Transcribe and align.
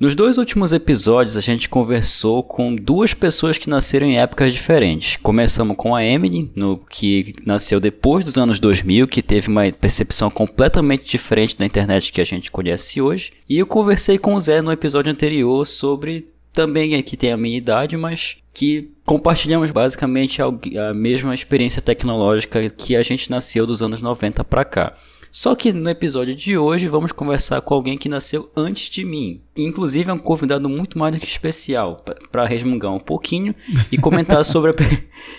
Nos 0.00 0.14
dois 0.14 0.38
últimos 0.38 0.72
episódios, 0.72 1.36
a 1.36 1.40
gente 1.40 1.68
conversou 1.68 2.44
com 2.44 2.72
duas 2.72 3.14
pessoas 3.14 3.58
que 3.58 3.68
nasceram 3.68 4.06
em 4.06 4.16
épocas 4.16 4.52
diferentes. 4.52 5.16
Começamos 5.16 5.76
com 5.76 5.92
a 5.92 6.04
Emily, 6.04 6.48
no, 6.54 6.78
que 6.78 7.34
nasceu 7.44 7.80
depois 7.80 8.22
dos 8.22 8.38
anos 8.38 8.60
2000, 8.60 9.08
que 9.08 9.20
teve 9.20 9.48
uma 9.48 9.72
percepção 9.72 10.30
completamente 10.30 11.10
diferente 11.10 11.58
da 11.58 11.66
internet 11.66 12.12
que 12.12 12.20
a 12.20 12.24
gente 12.24 12.48
conhece 12.48 13.00
hoje. 13.00 13.32
E 13.48 13.58
eu 13.58 13.66
conversei 13.66 14.18
com 14.18 14.34
o 14.34 14.40
Zé 14.40 14.62
no 14.62 14.70
episódio 14.70 15.10
anterior 15.10 15.66
sobre 15.66 16.28
também 16.52 17.02
que 17.02 17.16
tem 17.16 17.32
a 17.32 17.36
minha 17.36 17.58
idade, 17.58 17.96
mas 17.96 18.36
que 18.54 18.92
compartilhamos 19.04 19.72
basicamente 19.72 20.40
a 20.40 20.94
mesma 20.94 21.34
experiência 21.34 21.82
tecnológica 21.82 22.70
que 22.70 22.94
a 22.94 23.02
gente 23.02 23.28
nasceu 23.32 23.66
dos 23.66 23.82
anos 23.82 24.00
90 24.00 24.44
para 24.44 24.64
cá. 24.64 24.96
Só 25.30 25.54
que 25.54 25.72
no 25.72 25.90
episódio 25.90 26.34
de 26.34 26.56
hoje 26.56 26.88
vamos 26.88 27.12
conversar 27.12 27.60
com 27.60 27.74
alguém 27.74 27.98
que 27.98 28.08
nasceu 28.08 28.50
antes 28.56 28.88
de 28.88 29.04
mim. 29.04 29.42
Inclusive 29.56 30.10
é 30.10 30.12
um 30.12 30.18
convidado 30.18 30.68
muito 30.68 30.98
mais 30.98 31.14
do 31.14 31.20
que 31.20 31.26
especial 31.26 32.02
para 32.32 32.46
resmungar 32.46 32.92
um 32.92 33.00
pouquinho 33.00 33.54
e 33.92 33.98
comentar 33.98 34.44
sobre 34.46 34.70
a, 34.70 34.74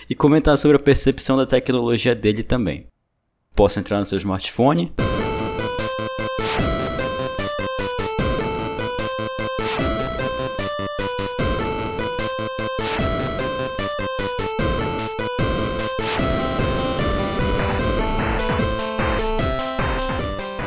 e 0.08 0.14
comentar 0.14 0.56
sobre 0.58 0.76
a 0.76 0.80
percepção 0.80 1.36
da 1.36 1.46
tecnologia 1.46 2.14
dele 2.14 2.42
também. 2.42 2.86
Posso 3.54 3.80
entrar 3.80 3.98
no 3.98 4.04
seu 4.04 4.18
smartphone? 4.18 4.92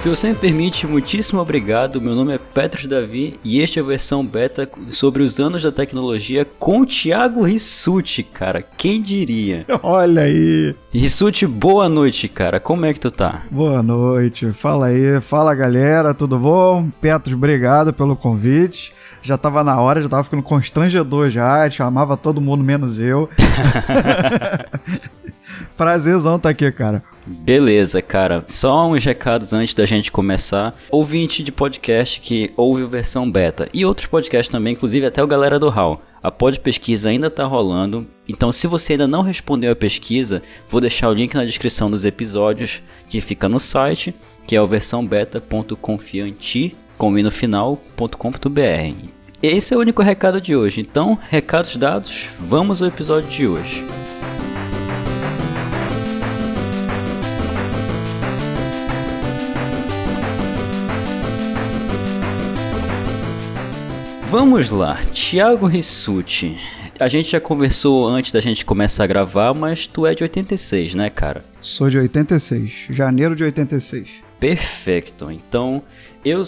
Se 0.04 0.10
você 0.10 0.28
me 0.28 0.36
permite, 0.36 0.86
muitíssimo 0.86 1.40
obrigado. 1.40 2.02
Meu 2.02 2.14
nome 2.14 2.34
é 2.34 2.38
Petros 2.38 2.88
Davi 2.88 3.40
e 3.42 3.62
este 3.62 3.80
é 3.80 3.82
a 3.82 3.86
versão 3.86 4.26
beta 4.26 4.70
sobre 4.92 5.24
os 5.24 5.40
anos 5.40 5.64
da 5.64 5.72
tecnologia 5.72 6.46
com 6.60 6.86
Thiago 6.86 7.44
Rissuti, 7.44 8.22
cara. 8.22 8.62
Quem 8.62 9.02
diria? 9.02 9.66
Olha 9.82 10.24
aí. 10.24 10.76
Rissuti, 10.92 11.48
boa 11.48 11.88
noite, 11.88 12.28
cara. 12.28 12.60
Como 12.60 12.86
é 12.86 12.94
que 12.94 13.00
tu 13.00 13.10
tá? 13.10 13.44
Boa 13.50 13.82
noite. 13.82 14.52
Fala 14.52 14.88
aí. 14.88 15.22
Fala, 15.22 15.56
galera. 15.56 16.14
Tudo 16.14 16.38
bom? 16.38 16.90
Petros, 17.00 17.34
obrigado 17.34 17.94
pelo 17.94 18.18
convite 18.18 18.94
já 19.24 19.38
tava 19.38 19.64
na 19.64 19.80
hora, 19.80 20.02
já 20.02 20.10
tava 20.10 20.24
ficando 20.26 20.44
constrangedor 20.44 21.30
já, 21.30 21.68
chamava 21.70 22.18
todo 22.18 22.42
mundo 22.42 22.62
menos 22.62 23.00
eu. 23.00 23.30
Prazerzão 25.78 26.40
tá 26.40 26.50
aqui, 26.50 26.72
cara. 26.72 27.04
Beleza, 27.26 28.02
cara. 28.02 28.44
Só 28.48 28.88
uns 28.88 29.04
recados 29.04 29.54
antes 29.54 29.74
da 29.74 29.86
gente 29.86 30.12
começar. 30.12 30.76
Ouvinte 30.92 31.44
de 31.44 31.52
podcast 31.52 32.20
que 32.20 32.52
ouve 32.56 32.84
a 32.84 32.88
versão 32.88 33.30
beta 33.30 33.70
e 33.74 33.86
outros 33.86 34.08
podcasts 34.08 34.52
também, 34.52 34.74
inclusive 34.74 35.06
até 35.06 35.24
o 35.24 35.28
Galera 35.28 35.60
do 35.60 35.70
Hall. 35.70 36.02
A 36.22 36.32
pod 36.32 36.60
pesquisa 36.60 37.10
ainda 37.10 37.30
tá 37.30 37.44
rolando, 37.44 38.08
então 38.28 38.50
se 38.50 38.66
você 38.66 38.94
ainda 38.94 39.06
não 39.06 39.22
respondeu 39.22 39.74
a 39.74 39.76
pesquisa, 39.76 40.42
vou 40.70 40.80
deixar 40.80 41.10
o 41.10 41.14
link 41.14 41.36
na 41.36 41.44
descrição 41.44 41.92
dos 41.92 42.06
episódios 42.06 42.82
que 43.10 43.20
fica 43.20 43.50
no 43.50 43.60
site, 43.60 44.16
que 44.48 44.56
é 44.56 44.62
o 44.62 44.68
versãobeta.confianti, 44.68 46.78
com 46.98 47.12
no 47.12 47.30
final.com.br. 47.30 49.10
Esse 49.42 49.74
é 49.74 49.78
o 49.78 49.82
único 49.82 50.02
recado 50.02 50.40
de 50.40 50.56
hoje. 50.56 50.80
Então, 50.80 51.20
recados 51.30 51.76
dados, 51.76 52.30
vamos 52.40 52.82
ao 52.82 52.88
episódio 52.88 53.30
de 53.30 53.46
hoje. 53.46 54.03
Vamos 64.34 64.72
lá, 64.72 65.00
Thiago 65.14 65.68
Rissuti. 65.68 66.58
A 67.00 67.08
gente 67.08 67.30
já 67.30 67.40
conversou 67.40 68.08
antes 68.08 68.32
da 68.32 68.42
gente 68.42 68.66
começar 68.66 69.04
a 69.04 69.08
gravar, 69.08 69.54
mas 69.54 69.86
tu 69.86 70.08
é 70.08 70.16
de 70.16 70.24
86, 70.24 70.96
né, 70.96 71.08
cara? 71.12 71.46
Sou 71.62 71.88
de 71.88 72.00
86, 72.00 72.88
janeiro 72.90 73.36
de 73.36 73.44
86. 73.44 74.10
Perfeito. 74.40 75.30
Então, 75.30 75.84
eu, 76.26 76.44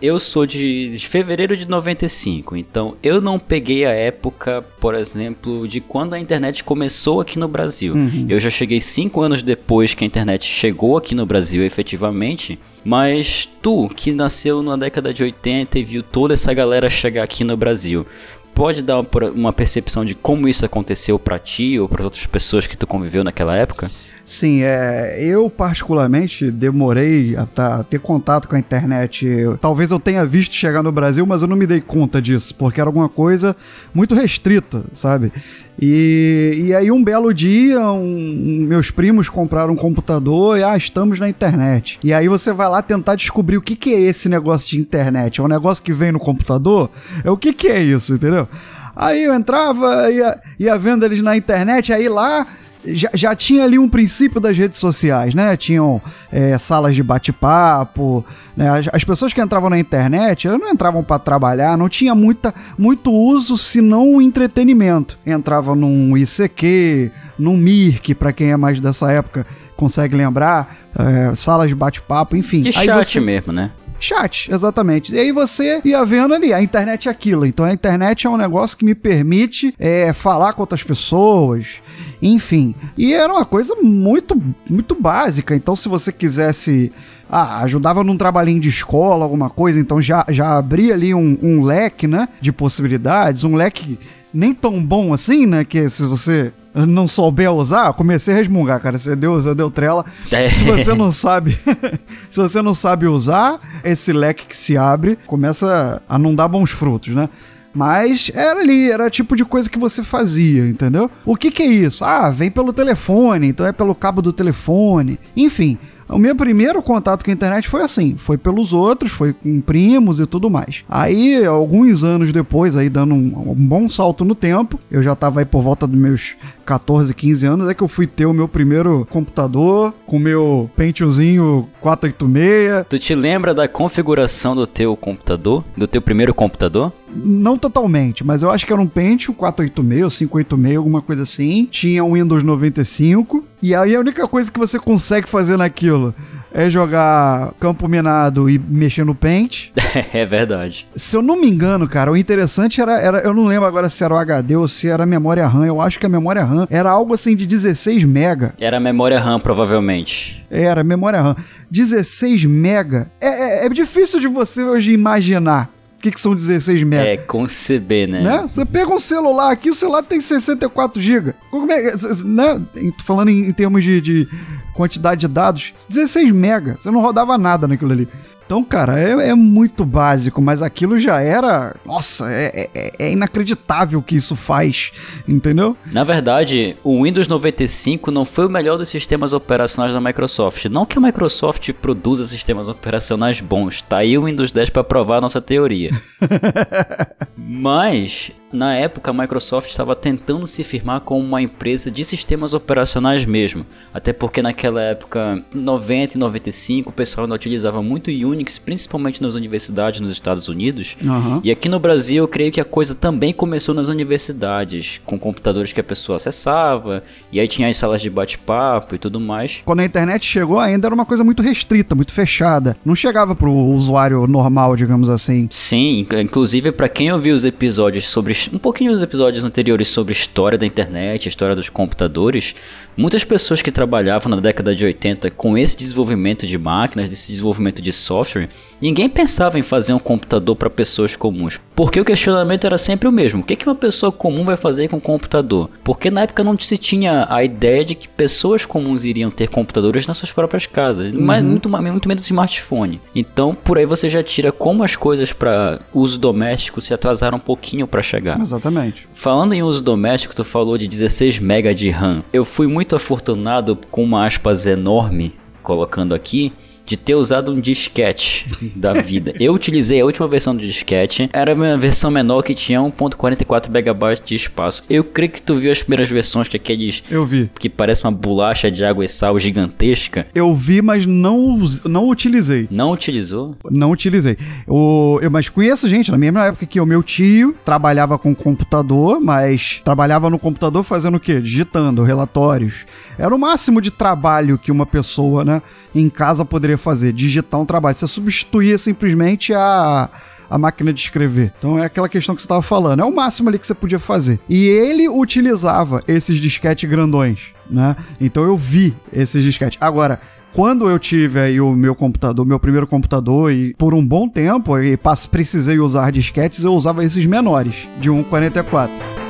eu 0.00 0.18
sou 0.18 0.46
de, 0.46 0.96
de, 0.96 1.06
fevereiro 1.06 1.56
de 1.56 1.68
95, 1.68 2.56
então 2.56 2.96
eu 3.02 3.20
não 3.20 3.38
peguei 3.38 3.84
a 3.84 3.90
época, 3.90 4.64
por 4.80 4.94
exemplo, 4.94 5.68
de 5.68 5.80
quando 5.80 6.14
a 6.14 6.18
internet 6.18 6.64
começou 6.64 7.20
aqui 7.20 7.38
no 7.38 7.46
Brasil. 7.46 7.94
Uhum. 7.94 8.26
Eu 8.28 8.40
já 8.40 8.50
cheguei 8.50 8.80
cinco 8.80 9.20
anos 9.20 9.42
depois 9.42 9.94
que 9.94 10.04
a 10.04 10.06
internet 10.06 10.46
chegou 10.46 10.96
aqui 10.96 11.14
no 11.14 11.26
Brasil 11.26 11.64
efetivamente. 11.64 12.58
Mas 12.84 13.46
tu, 13.60 13.88
que 13.88 14.12
nasceu 14.12 14.62
na 14.62 14.74
década 14.76 15.12
de 15.12 15.22
80 15.22 15.78
e 15.78 15.84
viu 15.84 16.02
toda 16.02 16.32
essa 16.32 16.54
galera 16.54 16.88
chegar 16.88 17.22
aqui 17.22 17.44
no 17.44 17.56
Brasil, 17.56 18.06
pode 18.54 18.82
dar 18.82 19.04
uma 19.34 19.52
percepção 19.52 20.04
de 20.04 20.14
como 20.14 20.48
isso 20.48 20.64
aconteceu 20.64 21.18
para 21.18 21.38
ti 21.38 21.78
ou 21.78 21.88
para 21.88 22.04
outras 22.04 22.24
pessoas 22.24 22.66
que 22.66 22.76
tu 22.76 22.86
conviveu 22.86 23.22
naquela 23.22 23.54
época? 23.56 23.90
Sim, 24.28 24.62
é, 24.62 25.16
eu 25.18 25.48
particularmente 25.48 26.50
demorei 26.50 27.34
a, 27.34 27.46
tá, 27.46 27.82
ter 27.82 27.98
contato 27.98 28.46
com 28.46 28.56
a 28.56 28.58
internet. 28.58 29.26
Eu, 29.26 29.56
talvez 29.56 29.90
eu 29.90 29.98
tenha 29.98 30.22
visto 30.26 30.54
chegar 30.54 30.82
no 30.82 30.92
Brasil, 30.92 31.24
mas 31.24 31.40
eu 31.40 31.48
não 31.48 31.56
me 31.56 31.66
dei 31.66 31.80
conta 31.80 32.20
disso, 32.20 32.54
porque 32.54 32.78
era 32.78 32.90
alguma 32.90 33.08
coisa 33.08 33.56
muito 33.94 34.14
restrita, 34.14 34.84
sabe? 34.92 35.32
E, 35.80 36.62
e 36.66 36.74
aí 36.74 36.90
um 36.92 37.02
belo 37.02 37.32
dia, 37.32 37.80
um, 37.80 38.66
meus 38.68 38.90
primos 38.90 39.30
compraram 39.30 39.72
um 39.72 39.76
computador 39.76 40.58
e 40.58 40.62
ah, 40.62 40.76
estamos 40.76 41.18
na 41.18 41.26
internet. 41.26 41.98
E 42.04 42.12
aí 42.12 42.28
você 42.28 42.52
vai 42.52 42.68
lá 42.68 42.82
tentar 42.82 43.14
descobrir 43.14 43.56
o 43.56 43.62
que, 43.62 43.74
que 43.74 43.94
é 43.94 44.00
esse 44.00 44.28
negócio 44.28 44.68
de 44.68 44.78
internet. 44.78 45.40
É 45.40 45.42
um 45.42 45.48
negócio 45.48 45.82
que 45.82 45.92
vem 45.94 46.12
no 46.12 46.20
computador? 46.20 46.90
É 47.24 47.30
o 47.30 47.36
que, 47.38 47.54
que 47.54 47.68
é 47.68 47.82
isso, 47.82 48.12
entendeu? 48.12 48.46
Aí 48.94 49.24
eu 49.24 49.32
entrava, 49.32 50.10
ia, 50.10 50.38
ia 50.58 50.76
vendo 50.76 51.06
eles 51.06 51.22
na 51.22 51.34
internet, 51.34 51.94
aí 51.94 52.10
lá 52.10 52.46
já, 52.94 53.10
já 53.14 53.34
tinha 53.34 53.64
ali 53.64 53.78
um 53.78 53.88
princípio 53.88 54.40
das 54.40 54.56
redes 54.56 54.78
sociais, 54.78 55.34
né? 55.34 55.56
Tinham 55.56 56.00
é, 56.30 56.56
salas 56.58 56.94
de 56.94 57.02
bate-papo, 57.02 58.24
né? 58.56 58.68
As, 58.70 58.88
as, 58.92 59.04
pessoas 59.04 59.32
que 59.32 59.40
entravam 59.40 59.70
na 59.70 59.78
internet, 59.78 60.46
elas 60.46 60.60
não 60.60 60.68
entravam 60.68 61.02
para 61.02 61.18
trabalhar, 61.18 61.76
não 61.76 61.88
tinha 61.88 62.14
muita, 62.14 62.54
muito 62.76 63.12
uso 63.12 63.56
senão 63.56 64.14
o 64.14 64.22
entretenimento. 64.22 65.18
Entrava 65.26 65.74
num 65.74 66.16
ICQ, 66.16 67.10
num 67.38 67.56
Mirk, 67.56 68.14
para 68.14 68.32
quem 68.32 68.50
é 68.50 68.56
mais 68.56 68.80
dessa 68.80 69.10
época 69.10 69.46
consegue 69.76 70.16
lembrar, 70.16 70.76
é, 70.98 71.34
salas 71.36 71.68
de 71.68 71.74
bate-papo, 71.74 72.36
enfim. 72.36 72.62
De 72.62 72.72
chat 72.72 73.04
você... 73.04 73.20
mesmo, 73.20 73.52
né? 73.52 73.70
Chat, 74.00 74.50
exatamente. 74.50 75.14
E 75.14 75.18
aí 75.18 75.32
você 75.32 75.80
ia 75.84 76.04
vendo 76.04 76.34
ali, 76.34 76.52
a 76.52 76.62
internet 76.62 77.08
é 77.08 77.10
aquilo. 77.10 77.44
Então 77.44 77.64
a 77.64 77.72
internet 77.72 78.26
é 78.26 78.30
um 78.30 78.36
negócio 78.36 78.76
que 78.76 78.84
me 78.84 78.94
permite 78.94 79.74
é, 79.78 80.12
falar 80.12 80.52
com 80.52 80.62
outras 80.62 80.82
pessoas, 80.82 81.76
enfim. 82.20 82.74
E 82.96 83.14
era 83.14 83.32
uma 83.32 83.44
coisa 83.44 83.74
muito, 83.76 84.40
muito 84.68 84.94
básica. 84.94 85.54
Então, 85.54 85.74
se 85.76 85.88
você 85.88 86.12
quisesse. 86.12 86.92
Ah, 87.30 87.62
ajudava 87.62 88.02
num 88.02 88.16
trabalhinho 88.16 88.58
de 88.58 88.70
escola, 88.70 89.22
alguma 89.22 89.50
coisa, 89.50 89.78
então 89.78 90.00
já, 90.00 90.24
já 90.30 90.56
abria 90.56 90.94
ali 90.94 91.12
um, 91.12 91.38
um 91.42 91.62
leque, 91.62 92.06
né? 92.06 92.26
De 92.40 92.50
possibilidades, 92.50 93.44
um 93.44 93.54
leque 93.54 93.98
nem 94.32 94.54
tão 94.54 94.82
bom 94.82 95.12
assim, 95.12 95.44
né? 95.44 95.62
Que 95.62 95.90
se 95.90 96.04
você 96.04 96.52
não 96.74 97.08
souber 97.08 97.52
usar, 97.52 97.92
comecei 97.92 98.34
a 98.34 98.36
resmungar, 98.36 98.80
cara. 98.80 98.98
Você 98.98 99.16
deu, 99.16 99.34
você 99.34 99.54
deu 99.54 99.70
trela. 99.70 100.04
É. 100.30 100.50
Se 100.50 100.64
você 100.64 100.94
não 100.94 101.10
sabe, 101.10 101.58
se 102.30 102.40
você 102.40 102.62
não 102.62 102.74
sabe 102.74 103.06
usar, 103.06 103.60
esse 103.84 104.12
leque 104.12 104.46
que 104.46 104.56
se 104.56 104.76
abre 104.76 105.18
começa 105.26 106.02
a 106.08 106.18
não 106.18 106.34
dar 106.34 106.48
bons 106.48 106.70
frutos, 106.70 107.14
né? 107.14 107.28
Mas 107.74 108.30
era 108.34 108.60
ali, 108.60 108.90
era 108.90 109.10
tipo 109.10 109.36
de 109.36 109.44
coisa 109.44 109.70
que 109.70 109.78
você 109.78 110.02
fazia, 110.02 110.66
entendeu? 110.66 111.10
O 111.24 111.36
que, 111.36 111.50
que 111.50 111.62
é 111.62 111.66
isso? 111.66 112.04
Ah, 112.04 112.30
vem 112.30 112.50
pelo 112.50 112.72
telefone, 112.72 113.48
então 113.48 113.66
é 113.66 113.72
pelo 113.72 113.94
cabo 113.94 114.22
do 114.22 114.32
telefone. 114.32 115.18
Enfim, 115.36 115.78
o 116.08 116.18
meu 116.18 116.34
primeiro 116.34 116.82
contato 116.82 117.22
com 117.22 117.30
a 117.30 117.34
internet 117.34 117.68
foi 117.68 117.82
assim, 117.82 118.16
foi 118.16 118.38
pelos 118.38 118.72
outros, 118.72 119.12
foi 119.12 119.34
com 119.34 119.60
primos 119.60 120.18
e 120.18 120.26
tudo 120.26 120.48
mais. 120.48 120.82
Aí, 120.88 121.44
alguns 121.44 122.02
anos 122.02 122.32
depois, 122.32 122.76
aí 122.76 122.88
dando 122.88 123.14
um, 123.14 123.52
um 123.52 123.66
bom 123.66 123.88
salto 123.88 124.24
no 124.24 124.34
tempo, 124.34 124.80
eu 124.90 125.02
já 125.02 125.14
tava 125.14 125.40
aí 125.40 125.44
por 125.44 125.62
volta 125.62 125.86
dos 125.86 125.98
meus 125.98 126.34
14, 126.64 127.14
15 127.14 127.46
anos, 127.46 127.68
é 127.68 127.74
que 127.74 127.82
eu 127.82 127.88
fui 127.88 128.06
ter 128.06 128.24
o 128.24 128.32
meu 128.32 128.48
primeiro 128.48 129.06
computador 129.10 129.92
com 130.06 130.18
meu 130.18 130.70
Pentiumzinho 130.74 131.68
486. 131.80 132.86
Tu 132.88 132.98
te 132.98 133.14
lembra 133.14 133.52
da 133.52 133.68
configuração 133.68 134.56
do 134.56 134.66
teu 134.66 134.96
computador? 134.96 135.62
Do 135.76 135.86
teu 135.86 136.00
primeiro 136.00 136.32
computador? 136.32 136.90
Não 137.14 137.56
totalmente, 137.56 138.24
mas 138.24 138.42
eu 138.42 138.50
acho 138.50 138.66
que 138.66 138.72
era 138.72 138.80
um 138.80 138.86
Pentium 138.86 139.34
486 139.34 140.18
586, 140.18 140.76
alguma 140.76 141.02
coisa 141.02 141.22
assim. 141.22 141.66
Tinha 141.70 142.04
um 142.04 142.14
Windows 142.14 142.42
95. 142.42 143.44
E 143.62 143.74
aí 143.74 143.94
a 143.94 144.00
única 144.00 144.26
coisa 144.28 144.50
que 144.50 144.58
você 144.58 144.78
consegue 144.78 145.28
fazer 145.28 145.56
naquilo 145.56 146.14
é 146.52 146.68
jogar 146.70 147.52
campo 147.60 147.88
minado 147.88 148.48
e 148.48 148.58
mexer 148.58 149.04
no 149.04 149.14
Paint. 149.14 149.70
é 150.12 150.24
verdade. 150.24 150.86
Se 150.94 151.16
eu 151.16 151.22
não 151.22 151.40
me 151.40 151.48
engano, 151.48 151.88
cara, 151.88 152.10
o 152.10 152.16
interessante 152.16 152.80
era, 152.80 152.98
era. 153.00 153.18
Eu 153.18 153.34
não 153.34 153.46
lembro 153.46 153.66
agora 153.66 153.90
se 153.90 154.02
era 154.02 154.14
o 154.14 154.16
HD 154.16 154.56
ou 154.56 154.68
se 154.68 154.88
era 154.88 155.02
a 155.02 155.06
memória 155.06 155.46
RAM. 155.46 155.66
Eu 155.66 155.80
acho 155.80 155.98
que 155.98 156.06
a 156.06 156.08
memória 156.08 156.44
RAM 156.44 156.66
era 156.70 156.90
algo 156.90 157.14
assim 157.14 157.36
de 157.36 157.46
16 157.46 158.04
mega. 158.04 158.54
Era 158.60 158.78
a 158.78 158.80
memória 158.80 159.18
RAM, 159.18 159.40
provavelmente. 159.40 160.44
Era, 160.50 160.82
memória 160.82 161.20
RAM. 161.20 161.36
16 161.70 162.44
mega. 162.44 163.10
É, 163.20 163.62
é, 163.62 163.66
é 163.66 163.68
difícil 163.68 164.20
de 164.20 164.28
você 164.28 164.62
hoje 164.62 164.92
imaginar 164.92 165.70
o 165.98 166.00
que, 166.00 166.12
que 166.12 166.20
são 166.20 166.34
16 166.34 166.84
megas. 166.84 167.06
É, 167.06 167.16
conceber, 167.16 168.08
né? 168.08 168.22
né? 168.22 168.42
Você 168.42 168.64
pega 168.64 168.94
um 168.94 169.00
celular 169.00 169.50
aqui, 169.50 169.68
o 169.68 169.74
celular 169.74 170.00
tem 170.04 170.20
64 170.20 171.02
GB. 171.02 171.34
Como 171.50 171.70
é, 171.72 171.92
né? 172.24 172.62
Falando 173.04 173.30
em, 173.30 173.48
em 173.48 173.52
termos 173.52 173.82
de, 173.82 174.00
de 174.00 174.28
quantidade 174.74 175.22
de 175.22 175.28
dados, 175.28 175.74
16 175.88 176.30
mega. 176.30 176.78
Você 176.80 176.88
não 176.88 177.00
rodava 177.00 177.36
nada 177.36 177.66
naquilo 177.66 177.90
ali. 177.90 178.08
Então, 178.48 178.64
cara, 178.64 178.98
é, 178.98 179.28
é, 179.28 179.34
muito 179.34 179.84
básico, 179.84 180.40
mas 180.40 180.62
aquilo 180.62 180.98
já 180.98 181.20
era. 181.20 181.76
Nossa, 181.84 182.32
é, 182.32 182.70
é, 182.74 182.92
é, 182.98 183.12
inacreditável 183.12 183.98
o 183.98 184.02
que 184.02 184.16
isso 184.16 184.34
faz, 184.34 184.90
entendeu? 185.28 185.76
Na 185.92 186.02
verdade, 186.02 186.74
o 186.82 187.04
Windows 187.04 187.28
95 187.28 188.10
não 188.10 188.24
foi 188.24 188.46
o 188.46 188.48
melhor 188.48 188.78
dos 188.78 188.88
sistemas 188.88 189.34
operacionais 189.34 189.92
da 189.92 190.00
Microsoft. 190.00 190.64
Não 190.64 190.86
que 190.86 190.96
a 190.96 191.00
Microsoft 191.00 191.70
produza 191.74 192.24
sistemas 192.24 192.68
operacionais 192.68 193.38
bons, 193.38 193.82
tá 193.82 193.98
aí 193.98 194.16
o 194.16 194.24
Windows 194.24 194.50
10 194.50 194.70
para 194.70 194.82
provar 194.82 195.18
a 195.18 195.20
nossa 195.20 195.42
teoria. 195.42 195.90
mas 197.36 198.32
na 198.52 198.74
época, 198.74 199.10
a 199.10 199.14
Microsoft 199.14 199.68
estava 199.68 199.94
tentando 199.94 200.46
se 200.46 200.64
firmar 200.64 201.00
como 201.00 201.20
uma 201.20 201.42
empresa 201.42 201.90
de 201.90 202.04
sistemas 202.04 202.54
operacionais 202.54 203.24
mesmo, 203.24 203.66
até 203.92 204.12
porque 204.12 204.40
naquela 204.40 204.80
época, 204.82 205.42
90 205.54 206.16
e 206.16 206.20
95, 206.20 206.90
o 206.90 206.92
pessoal 206.92 207.24
ainda 207.24 207.34
utilizava 207.34 207.82
muito 207.82 208.10
Unix, 208.10 208.58
principalmente 208.58 209.22
nas 209.22 209.34
universidades 209.34 210.00
nos 210.00 210.10
Estados 210.10 210.48
Unidos. 210.48 210.96
Uhum. 211.04 211.40
E 211.44 211.50
aqui 211.50 211.68
no 211.68 211.78
Brasil, 211.78 212.24
eu 212.24 212.28
creio 212.28 212.50
que 212.50 212.60
a 212.60 212.64
coisa 212.64 212.94
também 212.94 213.32
começou 213.32 213.74
nas 213.74 213.88
universidades, 213.88 215.00
com 215.04 215.18
computadores 215.18 215.72
que 215.72 215.80
a 215.80 215.84
pessoa 215.84 216.16
acessava, 216.16 217.02
e 217.30 217.38
aí 217.38 217.48
tinha 217.48 217.68
as 217.68 217.76
salas 217.76 218.00
de 218.00 218.08
bate-papo 218.08 218.94
e 218.94 218.98
tudo 218.98 219.20
mais. 219.20 219.62
Quando 219.64 219.80
a 219.80 219.84
internet 219.84 220.24
chegou, 220.24 220.58
ainda 220.58 220.88
era 220.88 220.94
uma 220.94 221.04
coisa 221.04 221.22
muito 221.22 221.42
restrita, 221.42 221.94
muito 221.94 222.12
fechada. 222.12 222.76
Não 222.84 222.96
chegava 222.96 223.34
para 223.34 223.48
o 223.48 223.74
usuário 223.74 224.26
normal, 224.26 224.76
digamos 224.76 225.10
assim. 225.10 225.48
Sim, 225.50 226.06
inclusive 226.18 226.72
para 226.72 226.88
quem 226.88 227.12
ouviu 227.12 227.34
os 227.34 227.44
episódios 227.44 228.06
sobre 228.06 228.37
um 228.52 228.58
pouquinho 228.58 228.92
dos 228.92 229.02
episódios 229.02 229.44
anteriores 229.44 229.88
sobre 229.88 230.12
história 230.12 230.56
da 230.56 230.66
internet, 230.66 231.28
história 231.28 231.56
dos 231.56 231.68
computadores, 231.68 232.54
muitas 232.96 233.24
pessoas 233.24 233.60
que 233.60 233.72
trabalhavam 233.72 234.30
na 234.30 234.40
década 234.40 234.74
de 234.74 234.84
80 234.84 235.30
com 235.30 235.58
esse 235.58 235.76
desenvolvimento 235.76 236.46
de 236.46 236.56
máquinas, 236.56 237.08
desse 237.08 237.32
desenvolvimento 237.32 237.82
de 237.82 237.92
software, 237.92 238.48
ninguém 238.80 239.08
pensava 239.08 239.58
em 239.58 239.62
fazer 239.62 239.92
um 239.92 239.98
computador 239.98 240.56
para 240.56 240.70
pessoas 240.70 241.16
comuns. 241.16 241.58
Porque 241.74 242.00
o 242.00 242.04
questionamento 242.04 242.66
era 242.66 242.78
sempre 242.78 243.08
o 243.08 243.12
mesmo: 243.12 243.40
o 243.40 243.44
que, 243.44 243.56
que 243.56 243.66
uma 243.66 243.74
pessoa 243.74 244.10
comum 244.10 244.44
vai 244.44 244.56
fazer 244.56 244.88
com 244.88 244.96
um 244.96 245.00
computador? 245.00 245.70
Porque 245.84 246.10
na 246.10 246.22
época 246.22 246.44
não 246.44 246.58
se 246.58 246.76
tinha 246.76 247.26
a 247.28 247.44
ideia 247.44 247.84
de 247.84 247.94
que 247.94 248.08
pessoas 248.08 248.64
comuns 248.64 249.04
iriam 249.04 249.30
ter 249.30 249.48
computadores 249.48 250.06
nas 250.06 250.18
suas 250.18 250.32
próprias 250.32 250.66
casas, 250.66 251.12
uhum. 251.12 251.20
mas 251.20 251.44
muito, 251.44 251.68
muito 251.68 252.08
menos 252.08 252.24
smartphone. 252.24 253.00
Então, 253.14 253.54
por 253.54 253.78
aí 253.78 253.86
você 253.86 254.08
já 254.08 254.22
tira 254.22 254.52
como 254.52 254.82
as 254.82 254.96
coisas 254.96 255.32
para 255.32 255.80
uso 255.92 256.18
doméstico 256.18 256.80
se 256.80 256.92
atrasaram 256.92 257.38
um 257.38 257.40
pouquinho 257.40 257.86
para 257.86 258.02
chegar. 258.02 258.38
Exatamente. 258.38 259.08
Falando 259.14 259.52
em 259.52 259.62
uso 259.62 259.82
doméstico, 259.82 260.34
tu 260.34 260.44
falou 260.44 260.76
de 260.76 260.88
16 260.88 261.38
MB 261.38 261.74
de 261.74 261.90
RAM. 261.90 262.22
Eu 262.32 262.44
fui 262.44 262.66
muito 262.66 262.96
afortunado 262.96 263.76
com 263.90 264.02
uma 264.02 264.26
aspas 264.26 264.66
enorme 264.66 265.34
colocando 265.62 266.14
aqui 266.14 266.52
de 266.88 266.96
ter 266.96 267.14
usado 267.14 267.52
um 267.52 267.60
disquete 267.60 268.46
da 268.74 268.94
vida. 268.94 269.34
Eu 269.38 269.52
utilizei 269.52 270.00
a 270.00 270.04
última 270.04 270.26
versão 270.26 270.56
do 270.56 270.62
disquete, 270.62 271.28
era 271.32 271.54
uma 271.54 271.76
versão 271.76 272.10
menor 272.10 272.42
que 272.42 272.54
tinha 272.54 272.80
1.44 272.80 273.68
megabytes 273.68 274.24
de 274.24 274.34
espaço. 274.34 274.82
Eu 274.88 275.04
creio 275.04 275.30
que 275.30 275.42
tu 275.42 275.54
viu 275.56 275.70
as 275.70 275.82
primeiras 275.82 276.08
versões 276.08 276.48
que 276.48 276.56
é 276.56 276.60
aqueles 276.60 277.02
Eu 277.10 277.26
vi. 277.26 277.50
que 277.58 277.68
parece 277.68 278.02
uma 278.04 278.10
bolacha 278.10 278.70
de 278.70 278.82
água 278.84 279.04
e 279.04 279.08
sal 279.08 279.38
gigantesca. 279.38 280.26
Eu 280.34 280.54
vi, 280.54 280.80
mas 280.80 281.04
não 281.04 281.58
não 281.84 282.08
utilizei. 282.08 282.66
Não 282.70 282.92
utilizou? 282.92 283.54
Não 283.70 283.90
utilizei. 283.90 284.38
O, 284.66 285.18
eu 285.20 285.30
mas 285.30 285.48
conheço 285.48 285.88
gente 285.88 286.10
na 286.10 286.16
mesma 286.16 286.46
época 286.46 286.64
que 286.64 286.80
o 286.80 286.86
meu 286.86 287.02
tio 287.02 287.54
trabalhava 287.64 288.18
com 288.18 288.34
computador, 288.34 289.20
mas 289.20 289.82
trabalhava 289.84 290.30
no 290.30 290.38
computador 290.38 290.82
fazendo 290.82 291.16
o 291.16 291.20
quê? 291.20 291.38
Digitando 291.40 292.02
relatórios. 292.02 292.86
Era 293.18 293.34
o 293.34 293.38
máximo 293.38 293.80
de 293.82 293.90
trabalho 293.90 294.56
que 294.56 294.72
uma 294.72 294.86
pessoa, 294.86 295.44
né, 295.44 295.60
em 295.94 296.08
casa 296.08 296.44
poderia 296.44 296.77
fazer, 296.78 297.12
digitar 297.12 297.60
um 297.60 297.66
trabalho. 297.66 297.96
Você 297.96 298.06
substituía 298.06 298.78
simplesmente 298.78 299.52
a 299.52 300.08
a 300.50 300.56
máquina 300.56 300.92
de 300.92 301.00
escrever. 301.00 301.52
Então 301.58 301.78
é 301.78 301.84
aquela 301.84 302.08
questão 302.08 302.34
que 302.34 302.40
você 302.40 302.46
estava 302.46 302.62
falando, 302.62 303.00
é 303.00 303.04
o 303.04 303.14
máximo 303.14 303.48
ali 303.48 303.58
que 303.58 303.66
você 303.66 303.74
podia 303.74 303.98
fazer. 303.98 304.40
E 304.48 304.66
ele 304.66 305.08
utilizava 305.08 306.02
esses 306.08 306.38
disquetes 306.40 306.88
grandões, 306.88 307.48
né? 307.68 307.94
Então 308.20 308.44
eu 308.44 308.56
vi 308.56 308.94
esses 309.12 309.42
disquetes. 309.42 309.78
Agora, 309.80 310.20
quando 310.52 310.88
eu 310.88 310.98
tive 310.98 311.38
aí 311.38 311.60
o 311.60 311.72
meu 311.72 311.94
computador, 311.94 312.46
meu 312.46 312.58
primeiro 312.58 312.86
computador, 312.86 313.52
e 313.52 313.74
por 313.74 313.94
um 313.94 314.04
bom 314.04 314.28
tempo, 314.28 314.78
e 314.78 314.98
precisei 315.30 315.78
usar 315.78 316.10
disquetes, 316.10 316.64
eu 316.64 316.74
usava 316.74 317.04
esses 317.04 317.26
menores, 317.26 317.86
de 318.00 318.10
1.44. 318.10 319.27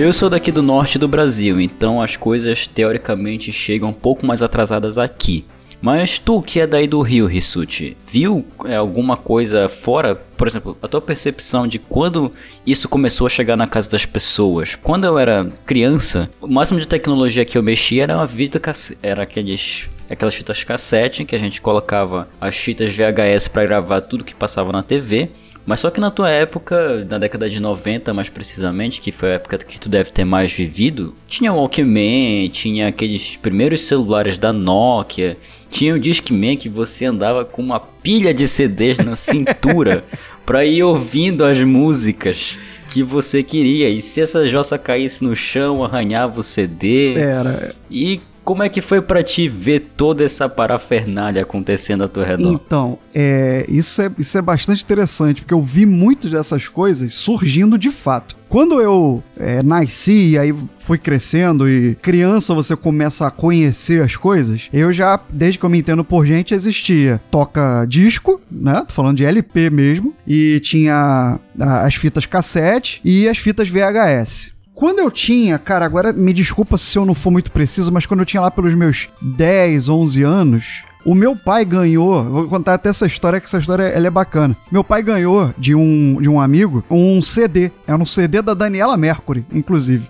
Eu 0.00 0.14
sou 0.14 0.30
daqui 0.30 0.50
do 0.50 0.62
norte 0.62 0.98
do 0.98 1.06
Brasil, 1.06 1.60
então 1.60 2.00
as 2.00 2.16
coisas 2.16 2.66
teoricamente 2.66 3.52
chegam 3.52 3.90
um 3.90 3.92
pouco 3.92 4.24
mais 4.24 4.42
atrasadas 4.42 4.96
aqui. 4.96 5.44
Mas 5.78 6.18
tu 6.18 6.40
que 6.40 6.58
é 6.58 6.66
daí 6.66 6.88
do 6.88 7.02
Rio, 7.02 7.26
Rissuti, 7.26 7.98
viu 8.10 8.46
é, 8.64 8.76
alguma 8.76 9.18
coisa 9.18 9.68
fora? 9.68 10.14
Por 10.14 10.48
exemplo, 10.48 10.74
a 10.80 10.88
tua 10.88 11.02
percepção 11.02 11.66
de 11.66 11.78
quando 11.78 12.32
isso 12.64 12.88
começou 12.88 13.26
a 13.26 13.30
chegar 13.30 13.58
na 13.58 13.66
casa 13.66 13.90
das 13.90 14.06
pessoas? 14.06 14.74
Quando 14.74 15.04
eu 15.04 15.18
era 15.18 15.52
criança, 15.66 16.30
o 16.40 16.48
máximo 16.48 16.80
de 16.80 16.88
tecnologia 16.88 17.44
que 17.44 17.58
eu 17.58 17.62
mexia 17.62 18.04
era 18.04 18.16
uma 18.16 18.26
fita 18.26 18.58
era 19.02 19.24
aqueles 19.24 19.90
aquelas 20.08 20.34
fitas 20.34 20.64
cassete 20.64 21.26
que 21.26 21.36
a 21.36 21.38
gente 21.38 21.60
colocava 21.60 22.26
as 22.40 22.56
fitas 22.56 22.90
VHS 22.90 23.48
para 23.48 23.66
gravar 23.66 24.00
tudo 24.00 24.24
que 24.24 24.34
passava 24.34 24.72
na 24.72 24.82
TV 24.82 25.28
mas 25.70 25.78
só 25.78 25.88
que 25.88 26.00
na 26.00 26.10
tua 26.10 26.28
época, 26.28 27.06
na 27.08 27.16
década 27.16 27.48
de 27.48 27.60
90 27.60 28.12
mais 28.12 28.28
precisamente, 28.28 29.00
que 29.00 29.12
foi 29.12 29.30
a 29.30 29.34
época 29.34 29.56
que 29.56 29.78
tu 29.78 29.88
deve 29.88 30.10
ter 30.10 30.24
mais 30.24 30.52
vivido, 30.52 31.14
tinha 31.28 31.52
o 31.52 31.58
Walkman, 31.58 32.48
tinha 32.48 32.88
aqueles 32.88 33.36
primeiros 33.36 33.82
celulares 33.82 34.36
da 34.36 34.52
Nokia, 34.52 35.36
tinha 35.70 35.94
o 35.94 35.98
Discman 36.00 36.56
que 36.56 36.68
você 36.68 37.04
andava 37.04 37.44
com 37.44 37.62
uma 37.62 37.78
pilha 37.78 38.34
de 38.34 38.48
CDs 38.48 38.98
na 38.98 39.14
cintura 39.14 40.02
para 40.44 40.64
ir 40.64 40.82
ouvindo 40.82 41.44
as 41.44 41.60
músicas 41.60 42.58
que 42.92 43.04
você 43.04 43.40
queria. 43.40 43.88
E 43.88 44.02
se 44.02 44.20
essa 44.20 44.48
jossa 44.48 44.76
caísse 44.76 45.22
no 45.22 45.36
chão, 45.36 45.84
arranhava 45.84 46.40
o 46.40 46.42
CD. 46.42 47.14
Era. 47.14 47.76
E 47.88 48.20
como 48.44 48.62
é 48.62 48.68
que 48.68 48.80
foi 48.80 49.00
para 49.00 49.22
ti 49.22 49.48
ver 49.48 49.80
toda 49.96 50.24
essa 50.24 50.48
parafernália 50.48 51.42
acontecendo 51.42 52.02
ao 52.02 52.08
teu 52.08 52.24
redor? 52.24 52.52
Então, 52.52 52.98
é, 53.14 53.64
isso, 53.68 54.00
é, 54.02 54.10
isso 54.18 54.36
é 54.36 54.42
bastante 54.42 54.82
interessante, 54.82 55.42
porque 55.42 55.54
eu 55.54 55.62
vi 55.62 55.86
muitas 55.86 56.30
dessas 56.30 56.66
coisas 56.68 57.14
surgindo 57.14 57.78
de 57.78 57.90
fato. 57.90 58.36
Quando 58.48 58.80
eu 58.80 59.22
é, 59.38 59.62
nasci 59.62 60.30
e 60.30 60.38
aí 60.38 60.52
fui 60.76 60.98
crescendo 60.98 61.68
e 61.68 61.94
criança 62.02 62.52
você 62.52 62.74
começa 62.74 63.24
a 63.24 63.30
conhecer 63.30 64.02
as 64.02 64.16
coisas, 64.16 64.68
eu 64.72 64.92
já, 64.92 65.20
desde 65.30 65.56
que 65.56 65.64
eu 65.64 65.70
me 65.70 65.78
entendo 65.78 66.02
por 66.02 66.26
gente, 66.26 66.52
existia 66.52 67.20
toca 67.30 67.84
disco, 67.88 68.40
né? 68.50 68.82
Tô 68.88 68.92
falando 68.92 69.16
de 69.16 69.24
LP 69.24 69.70
mesmo, 69.70 70.12
e 70.26 70.58
tinha 70.60 71.38
as 71.60 71.94
fitas 71.94 72.26
cassete 72.26 73.00
e 73.04 73.28
as 73.28 73.38
fitas 73.38 73.68
VHS. 73.68 74.52
Quando 74.74 75.00
eu 75.00 75.10
tinha, 75.10 75.58
cara, 75.58 75.84
agora 75.84 76.12
me 76.12 76.32
desculpa 76.32 76.78
se 76.78 76.96
eu 76.96 77.04
não 77.04 77.14
for 77.14 77.30
muito 77.30 77.50
preciso, 77.50 77.92
mas 77.92 78.06
quando 78.06 78.20
eu 78.20 78.26
tinha 78.26 78.40
lá 78.40 78.50
pelos 78.50 78.74
meus 78.74 79.08
10, 79.20 79.88
11 79.88 80.22
anos, 80.22 80.82
o 81.04 81.14
meu 81.14 81.34
pai 81.34 81.64
ganhou, 81.64 82.22
vou 82.24 82.48
contar 82.48 82.74
até 82.74 82.90
essa 82.90 83.06
história, 83.06 83.40
que 83.40 83.46
essa 83.46 83.58
história 83.58 83.84
ela 83.84 84.06
é 84.06 84.10
bacana. 84.10 84.56
Meu 84.70 84.84
pai 84.84 85.02
ganhou 85.02 85.52
de 85.56 85.74
um, 85.74 86.18
de 86.20 86.28
um 86.28 86.40
amigo 86.40 86.84
um 86.90 87.20
CD. 87.22 87.70
Era 87.86 87.96
um 87.96 88.06
CD 88.06 88.42
da 88.42 88.54
Daniela 88.54 88.96
Mercury, 88.96 89.44
inclusive. 89.52 90.08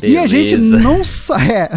Beleza. 0.00 0.06
E 0.06 0.18
a 0.18 0.26
gente 0.26 0.56
não 0.56 1.00
é, 1.48 1.70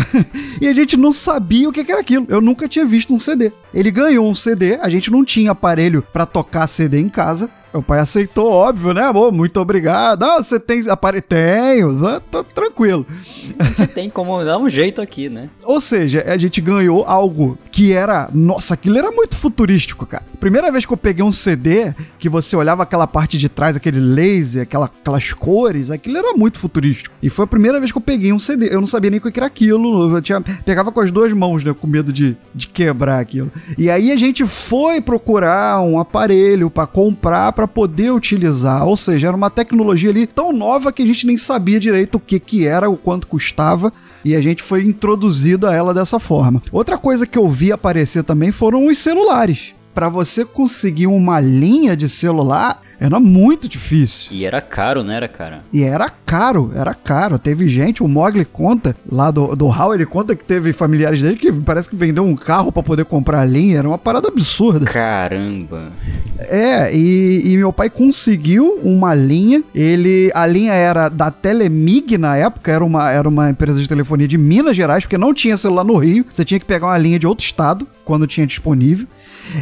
e 0.61 0.67
a 0.67 0.73
gente 0.73 0.97
não 0.97 1.11
sabia 1.11 1.69
o 1.69 1.71
que 1.71 1.89
era 1.91 2.01
aquilo. 2.01 2.25
Eu 2.29 2.41
nunca 2.41 2.67
tinha 2.67 2.85
visto 2.85 3.13
um 3.13 3.19
CD. 3.19 3.51
Ele 3.73 3.91
ganhou 3.91 4.29
um 4.29 4.35
CD, 4.35 4.75
a 4.81 4.89
gente 4.89 5.11
não 5.11 5.23
tinha 5.23 5.51
aparelho 5.51 6.01
para 6.13 6.25
tocar 6.25 6.67
CD 6.67 6.99
em 6.99 7.09
casa. 7.09 7.49
O 7.77 7.83
pai 7.83 7.99
aceitou, 7.99 8.51
óbvio, 8.51 8.93
né, 8.93 9.03
amor? 9.03 9.31
Muito 9.31 9.59
obrigado. 9.59 10.23
Ah, 10.23 10.41
você 10.41 10.59
tem 10.59 10.89
aparelho? 10.89 11.23
Tenho, 11.27 12.21
tô 12.31 12.43
tranquilo. 12.43 13.05
A 13.59 13.63
gente 13.65 13.87
tem 13.87 14.09
como 14.09 14.43
dar 14.43 14.57
um 14.57 14.69
jeito 14.69 15.01
aqui, 15.01 15.29
né? 15.29 15.49
Ou 15.63 15.79
seja, 15.79 16.23
a 16.27 16.37
gente 16.37 16.59
ganhou 16.59 17.03
algo 17.05 17.57
que 17.71 17.93
era. 17.93 18.29
Nossa, 18.33 18.73
aquilo 18.73 18.97
era 18.97 19.11
muito 19.11 19.35
futurístico, 19.35 20.05
cara. 20.05 20.23
Primeira 20.39 20.71
vez 20.71 20.85
que 20.85 20.93
eu 20.93 20.97
peguei 20.97 21.23
um 21.23 21.31
CD, 21.31 21.93
que 22.17 22.29
você 22.29 22.55
olhava 22.55 22.83
aquela 22.83 23.07
parte 23.07 23.37
de 23.37 23.49
trás, 23.49 23.75
aquele 23.75 23.99
laser, 23.99 24.63
aquela, 24.63 24.85
aquelas 24.85 25.33
cores, 25.33 25.91
aquilo 25.91 26.17
era 26.17 26.33
muito 26.33 26.59
futurístico. 26.59 27.15
E 27.21 27.29
foi 27.29 27.45
a 27.45 27.47
primeira 27.47 27.79
vez 27.79 27.91
que 27.91 27.97
eu 27.97 28.01
peguei 28.01 28.33
um 28.33 28.39
CD. 28.39 28.73
Eu 28.73 28.79
não 28.79 28.87
sabia 28.87 29.11
nem 29.11 29.19
o 29.19 29.21
que 29.21 29.39
era 29.39 29.47
aquilo. 29.47 30.15
Eu 30.15 30.21
tinha, 30.21 30.41
pegava 30.41 30.91
com 30.91 31.01
as 31.01 31.11
duas 31.11 31.31
mãos, 31.33 31.63
né? 31.63 31.75
Com 31.79 31.87
medo 31.87 32.11
de, 32.11 32.35
de 32.53 32.67
quebrar 32.67 33.19
aquilo. 33.19 33.51
E 33.77 33.89
aí 33.89 34.11
a 34.11 34.17
gente 34.17 34.45
foi 34.45 35.01
procurar 35.01 35.81
um 35.81 35.99
aparelho 35.99 36.69
para 36.69 36.87
comprar 36.87 37.51
para 37.67 37.73
poder 37.73 38.11
utilizar. 38.11 38.87
Ou 38.87 38.95
seja, 38.95 39.27
era 39.27 39.35
uma 39.35 39.49
tecnologia 39.49 40.09
ali 40.09 40.25
tão 40.25 40.53
nova 40.53 40.91
que 40.91 41.03
a 41.03 41.05
gente 41.05 41.27
nem 41.27 41.37
sabia 41.37 41.79
direito 41.79 42.15
o 42.15 42.19
que 42.19 42.39
que 42.39 42.65
era, 42.65 42.89
o 42.89 42.97
quanto 42.97 43.27
custava. 43.27 43.91
E 44.23 44.35
a 44.35 44.41
gente 44.41 44.63
foi 44.63 44.83
introduzido 44.83 45.67
a 45.67 45.73
ela 45.73 45.93
dessa 45.93 46.19
forma. 46.19 46.61
Outra 46.71 46.97
coisa 46.97 47.27
que 47.27 47.37
eu 47.37 47.47
vi 47.49 47.71
aparecer 47.71 48.23
também 48.23 48.51
foram 48.51 48.87
os 48.87 48.97
celulares. 48.97 49.73
Para 49.93 50.09
você 50.09 50.45
conseguir 50.45 51.07
uma 51.07 51.39
linha 51.39 51.95
de 51.95 52.07
celular, 52.07 52.81
era 52.99 53.19
muito 53.19 53.69
difícil. 53.69 54.29
E 54.31 54.45
era 54.45 54.59
caro, 54.59 55.03
né, 55.03 55.15
era, 55.15 55.27
cara? 55.27 55.61
E 55.71 55.83
era 55.83 56.09
caro, 56.09 56.71
era 56.75 56.93
caro. 56.93 57.37
Teve 57.37 57.69
gente, 57.69 58.01
o 58.01 58.07
Mogli 58.07 58.43
conta, 58.43 58.95
lá 59.09 59.29
do, 59.29 59.55
do 59.55 59.67
Hall, 59.67 59.93
ele 59.93 60.05
conta 60.05 60.35
que 60.35 60.43
teve 60.43 60.73
familiares 60.73 61.21
dele 61.21 61.35
que 61.35 61.51
parece 61.51 61.89
que 61.89 61.95
vendeu 61.95 62.25
um 62.25 62.35
carro 62.35 62.71
para 62.71 62.81
poder 62.81 63.05
comprar 63.05 63.41
a 63.41 63.45
linha. 63.45 63.77
Era 63.77 63.87
uma 63.87 63.97
parada 63.97 64.27
absurda. 64.27 64.85
Caramba. 64.85 65.91
É, 66.39 66.95
e, 66.95 67.53
e, 67.53 67.57
meu 67.57 67.71
pai 67.71 67.89
conseguiu 67.89 68.79
uma 68.83 69.13
linha. 69.13 69.63
Ele, 69.75 70.31
a 70.33 70.45
linha 70.47 70.73
era 70.73 71.07
da 71.09 71.29
Telemig 71.29 72.17
na 72.17 72.35
época, 72.35 72.71
era 72.71 72.83
uma, 72.83 73.11
era 73.11 73.29
uma 73.29 73.49
empresa 73.49 73.79
de 73.79 73.87
telefonia 73.87 74.27
de 74.27 74.37
Minas 74.37 74.75
Gerais, 74.75 75.03
porque 75.03 75.17
não 75.17 75.33
tinha 75.33 75.55
celular 75.55 75.83
no 75.83 75.97
Rio. 75.97 76.25
Você 76.31 76.43
tinha 76.43 76.59
que 76.59 76.65
pegar 76.65 76.87
uma 76.87 76.97
linha 76.97 77.19
de 77.19 77.27
outro 77.27 77.45
estado 77.45 77.87
quando 78.03 78.25
tinha 78.25 78.47
disponível. 78.47 79.07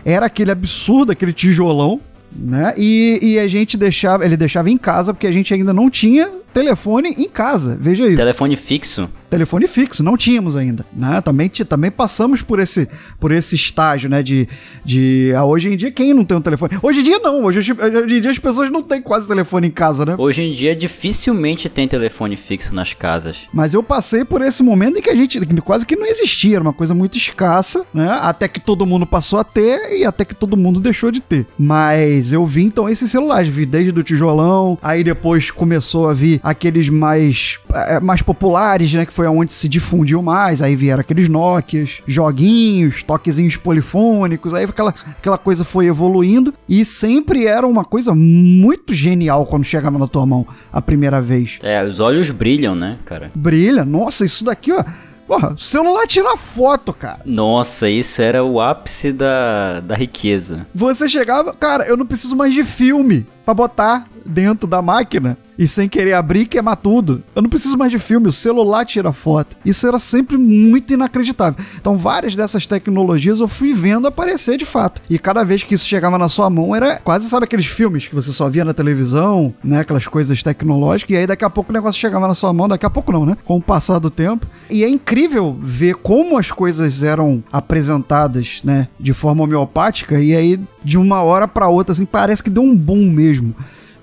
Era 0.05 0.25
aquele 0.25 0.51
absurdo, 0.51 1.11
aquele 1.11 1.33
tijolão 1.33 1.99
né? 2.35 2.73
E, 2.77 3.19
e 3.21 3.39
a 3.39 3.47
gente 3.47 3.77
deixava, 3.77 4.25
ele 4.25 4.35
deixava 4.35 4.69
em 4.69 4.77
casa 4.77 5.13
porque 5.13 5.27
a 5.27 5.31
gente 5.31 5.53
ainda 5.53 5.73
não 5.73 5.89
tinha 5.89 6.31
telefone 6.53 7.09
em 7.17 7.29
casa. 7.29 7.77
Veja 7.79 8.07
isso. 8.07 8.17
Telefone 8.17 8.55
fixo? 8.55 9.09
Telefone 9.29 9.67
fixo, 9.67 10.03
não 10.03 10.15
tínhamos 10.15 10.55
ainda, 10.55 10.85
né? 10.93 11.21
Também, 11.21 11.49
também 11.49 11.91
passamos 11.91 12.41
por 12.41 12.59
esse, 12.59 12.87
por 13.19 13.31
esse 13.31 13.55
estágio, 13.55 14.09
né? 14.09 14.21
De, 14.21 14.47
de 14.83 15.31
ah, 15.35 15.45
hoje 15.45 15.73
em 15.73 15.77
dia, 15.77 15.91
quem 15.91 16.13
não 16.13 16.23
tem 16.23 16.37
um 16.37 16.41
telefone? 16.41 16.77
Hoje 16.81 16.99
em 16.99 17.03
dia, 17.03 17.19
não. 17.19 17.43
Hoje, 17.43 17.59
hoje 17.59 18.17
em 18.17 18.21
dia, 18.21 18.31
as 18.31 18.39
pessoas 18.39 18.69
não 18.69 18.81
têm 18.81 19.01
quase 19.01 19.27
telefone 19.27 19.67
em 19.67 19.71
casa, 19.71 20.05
né? 20.05 20.15
Hoje 20.17 20.41
em 20.41 20.51
dia, 20.51 20.75
dificilmente 20.75 21.67
tem 21.69 21.87
telefone 21.87 22.37
fixo 22.37 22.73
nas 22.73 22.93
casas. 22.93 23.39
Mas 23.53 23.73
eu 23.73 23.81
passei 23.81 24.23
por 24.23 24.41
esse 24.41 24.61
momento 24.61 24.99
em 24.99 25.01
que 25.01 25.09
a 25.09 25.15
gente 25.15 25.39
quase 25.61 25.85
que 25.85 25.95
não 25.95 26.05
existia, 26.05 26.55
era 26.55 26.61
uma 26.61 26.73
coisa 26.73 26.93
muito 26.93 27.17
escassa, 27.17 27.85
né? 27.93 28.17
Até 28.21 28.47
que 28.47 28.59
todo 28.59 28.85
mundo 28.85 29.05
passou 29.05 29.39
a 29.39 29.43
ter 29.43 29.97
e 29.97 30.05
até 30.05 30.23
que 30.23 30.35
todo 30.35 30.55
mundo 30.55 30.79
deixou 30.79 31.11
de 31.11 31.19
ter. 31.19 31.45
Mas 31.57 32.31
eu 32.31 32.45
vi 32.45 32.63
então 32.63 32.87
esses 32.87 33.09
celulares, 33.09 33.49
vi 33.49 33.65
desde 33.65 33.91
do 33.91 34.03
tijolão, 34.03 34.77
aí 34.81 35.03
depois 35.03 35.51
começou 35.51 36.07
a 36.09 36.13
vir 36.13 36.39
aqueles 36.43 36.89
mais, 36.89 37.59
é, 37.73 37.99
mais 37.99 38.21
populares, 38.21 38.93
né? 38.93 39.05
Que 39.05 39.13
foi 39.15 39.27
onde 39.27 39.53
se 39.53 39.69
difundiu 39.69 40.21
mais. 40.21 40.61
Aí 40.61 40.75
vieram 40.75 40.99
aqueles 40.99 41.29
Nokias, 41.29 42.01
joguinhos, 42.05 43.01
toquezinhos 43.01 43.55
polifônicos. 43.55 44.53
Aí 44.53 44.65
aquela, 44.65 44.93
aquela 45.07 45.37
coisa 45.37 45.63
foi 45.63 45.85
evoluindo 45.85 46.53
e 46.67 46.83
sempre 46.83 47.47
era 47.47 47.65
uma 47.65 47.85
coisa 47.85 48.13
muito 48.13 48.93
genial 48.93 49.45
quando 49.45 49.63
chegava 49.63 49.97
na 49.97 50.07
tua 50.07 50.25
mão 50.25 50.45
a 50.71 50.81
primeira 50.81 51.21
vez. 51.21 51.59
É, 51.63 51.81
os 51.83 52.01
olhos 52.01 52.29
brilham, 52.29 52.75
né, 52.75 52.97
cara? 53.05 53.31
Brilha. 53.33 53.85
Nossa, 53.85 54.25
isso 54.25 54.43
daqui, 54.43 54.73
ó. 54.73 54.83
Porra, 55.25 55.53
o 55.53 55.57
celular 55.57 56.05
tira 56.05 56.35
foto, 56.35 56.93
cara. 56.93 57.21
Nossa, 57.25 57.89
isso 57.89 58.21
era 58.21 58.43
o 58.43 58.59
ápice 58.59 59.11
da, 59.13 59.79
da 59.79 59.95
riqueza. 59.95 60.67
Você 60.75 61.07
chegava, 61.07 61.53
cara, 61.53 61.85
eu 61.85 61.95
não 61.97 62.05
preciso 62.05 62.35
mais 62.35 62.53
de 62.53 62.63
filme 62.63 63.25
para 63.45 63.53
botar 63.53 64.05
dentro 64.25 64.67
da 64.67 64.81
máquina 64.81 65.37
e 65.57 65.67
sem 65.67 65.87
querer 65.87 66.13
abrir 66.13 66.47
queimar 66.47 66.75
tudo. 66.75 67.23
Eu 67.35 67.41
não 67.41 67.49
preciso 67.49 67.77
mais 67.77 67.91
de 67.91 67.99
filme, 67.99 68.27
o 68.27 68.31
celular 68.31 68.85
tira 68.85 69.13
foto. 69.13 69.55
Isso 69.63 69.87
era 69.87 69.99
sempre 69.99 70.37
muito 70.37 70.93
inacreditável. 70.93 71.63
Então, 71.79 71.95
várias 71.95 72.35
dessas 72.35 72.67
tecnologias 72.67 73.39
eu 73.39 73.47
fui 73.47 73.73
vendo 73.73 74.07
aparecer 74.07 74.57
de 74.57 74.65
fato. 74.65 75.01
E 75.09 75.17
cada 75.17 75.43
vez 75.43 75.63
que 75.63 75.75
isso 75.75 75.85
chegava 75.85 76.17
na 76.17 76.27
sua 76.27 76.49
mão, 76.49 76.75
era 76.75 76.97
quase, 76.97 77.29
sabe, 77.29 77.45
aqueles 77.45 77.65
filmes 77.65 78.07
que 78.07 78.15
você 78.15 78.31
só 78.33 78.49
via 78.49 78.65
na 78.65 78.73
televisão, 78.73 79.53
né? 79.63 79.79
Aquelas 79.79 80.07
coisas 80.07 80.41
tecnológicas. 80.43 81.15
E 81.15 81.17
aí, 81.17 81.27
daqui 81.27 81.45
a 81.45 81.49
pouco, 81.49 81.71
o 81.71 81.73
negócio 81.73 81.99
chegava 81.99 82.27
na 82.27 82.35
sua 82.35 82.51
mão, 82.51 82.67
daqui 82.67 82.85
a 82.85 82.89
pouco 82.89 83.11
não, 83.11 83.25
né? 83.25 83.37
Com 83.43 83.57
o 83.57 83.61
passar 83.61 83.99
do 83.99 84.09
tempo. 84.09 84.45
E 84.69 84.83
é 84.83 84.89
incrível 84.89 85.57
ver 85.59 85.95
como 85.95 86.37
as 86.37 86.51
coisas 86.51 87.03
eram 87.03 87.43
apresentadas, 87.51 88.61
né? 88.63 88.87
De 88.99 89.13
forma 89.13 89.43
homeopática. 89.43 90.19
E 90.19 90.35
aí, 90.35 90.59
de 90.83 90.97
uma 90.97 91.21
hora 91.23 91.47
para 91.47 91.67
outra, 91.67 91.93
assim, 91.93 92.05
parece 92.05 92.43
que 92.43 92.49
deu 92.49 92.63
um 92.63 92.75
boom 92.75 93.09
mesmo 93.09 93.34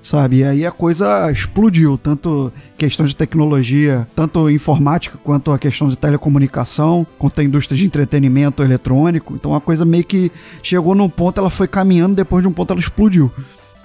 sabe? 0.03 0.39
E 0.39 0.45
aí 0.45 0.67
a 0.67 0.71
coisa 0.71 1.31
explodiu, 1.31 1.97
tanto 1.97 2.53
questão 2.77 3.07
de 3.07 3.15
tecnologia, 3.15 4.07
tanto 4.17 4.51
informática 4.51 5.17
quanto 5.23 5.53
a 5.53 5.59
questão 5.59 5.89
de 5.89 5.97
telecomunicação, 5.97 7.07
quanto 7.19 7.41
a 7.41 7.45
indústria 7.45 7.79
de 7.79 7.87
entretenimento 7.87 8.63
eletrônico. 8.63 9.35
Então 9.35 9.55
a 9.55 9.61
coisa 9.61 9.85
meio 9.85 10.05
que 10.05 10.31
chegou 10.63 10.95
num 10.95 11.09
ponto, 11.09 11.39
ela 11.39 11.51
foi 11.51 11.69
caminhando, 11.69 12.17
depois 12.17 12.43
de 12.43 12.49
um 12.49 12.53
ponto 12.53 12.73
ela 12.73 12.81
explodiu. 12.81 13.31